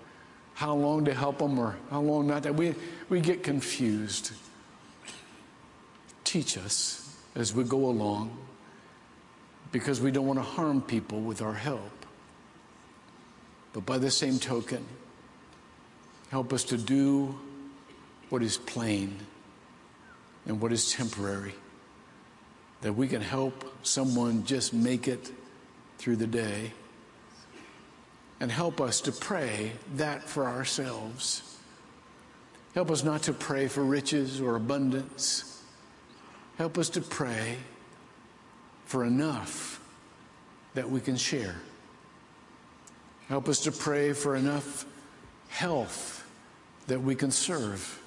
how 0.54 0.74
long 0.74 1.06
to 1.06 1.14
help 1.14 1.40
them 1.40 1.58
or 1.60 1.76
how 1.90 2.02
long 2.02 2.28
not 2.28 2.44
to. 2.44 2.52
We, 2.52 2.76
we 3.10 3.22
get 3.22 3.44
confused. 3.44 4.32
Teach 6.24 6.58
us 6.58 7.18
as 7.36 7.54
we 7.54 7.64
go 7.64 7.86
along 7.86 8.38
because 9.72 10.00
we 10.00 10.12
don't 10.12 10.26
want 10.26 10.40
to 10.40 10.44
harm 10.44 10.82
people 10.82 11.22
with 11.22 11.42
our 11.42 11.54
help. 11.54 12.05
But 13.76 13.86
by 13.86 13.98
the 13.98 14.10
same 14.10 14.40
token, 14.40 14.86
help 16.30 16.54
us 16.54 16.64
to 16.66 16.78
do 16.78 17.38
what 18.30 18.42
is 18.42 18.56
plain 18.58 19.18
and 20.46 20.62
what 20.62 20.72
is 20.72 20.94
temporary, 20.94 21.54
that 22.80 22.94
we 22.94 23.10
can 23.10 23.20
help 23.20 23.76
someone 23.84 24.46
just 24.46 24.74
make 24.74 25.10
it 25.10 25.30
through 25.98 26.16
the 26.16 26.26
day, 26.26 26.72
and 28.40 28.50
help 28.50 28.80
us 28.80 29.02
to 29.02 29.12
pray 29.12 29.74
that 29.96 30.24
for 30.24 30.46
ourselves. 30.46 31.58
Help 32.76 32.90
us 32.90 33.04
not 33.04 33.24
to 33.24 33.34
pray 33.34 33.68
for 33.68 33.84
riches 33.84 34.40
or 34.40 34.56
abundance. 34.56 35.62
Help 36.58 36.78
us 36.78 36.88
to 36.92 37.02
pray 37.02 37.58
for 38.86 39.04
enough 39.04 39.82
that 40.76 40.90
we 40.90 41.02
can 41.02 41.18
share. 41.18 41.56
Help 43.28 43.50
us 43.50 43.60
to 43.62 43.72
pray 43.72 44.14
for 44.14 44.36
enough 44.36 44.86
health 45.50 46.28
that 46.88 47.02
we 47.02 47.16
can 47.16 47.32
serve. 47.32 48.02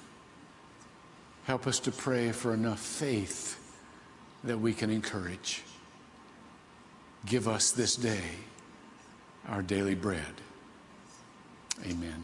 Help 1.43 1.67
us 1.67 1.79
to 1.79 1.91
pray 1.91 2.31
for 2.31 2.53
enough 2.53 2.79
faith 2.79 3.57
that 4.43 4.59
we 4.59 4.73
can 4.73 4.89
encourage. 4.89 5.63
Give 7.25 7.47
us 7.47 7.71
this 7.71 7.95
day 7.95 8.23
our 9.47 9.61
daily 9.61 9.95
bread. 9.95 10.41
Amen. 11.85 12.23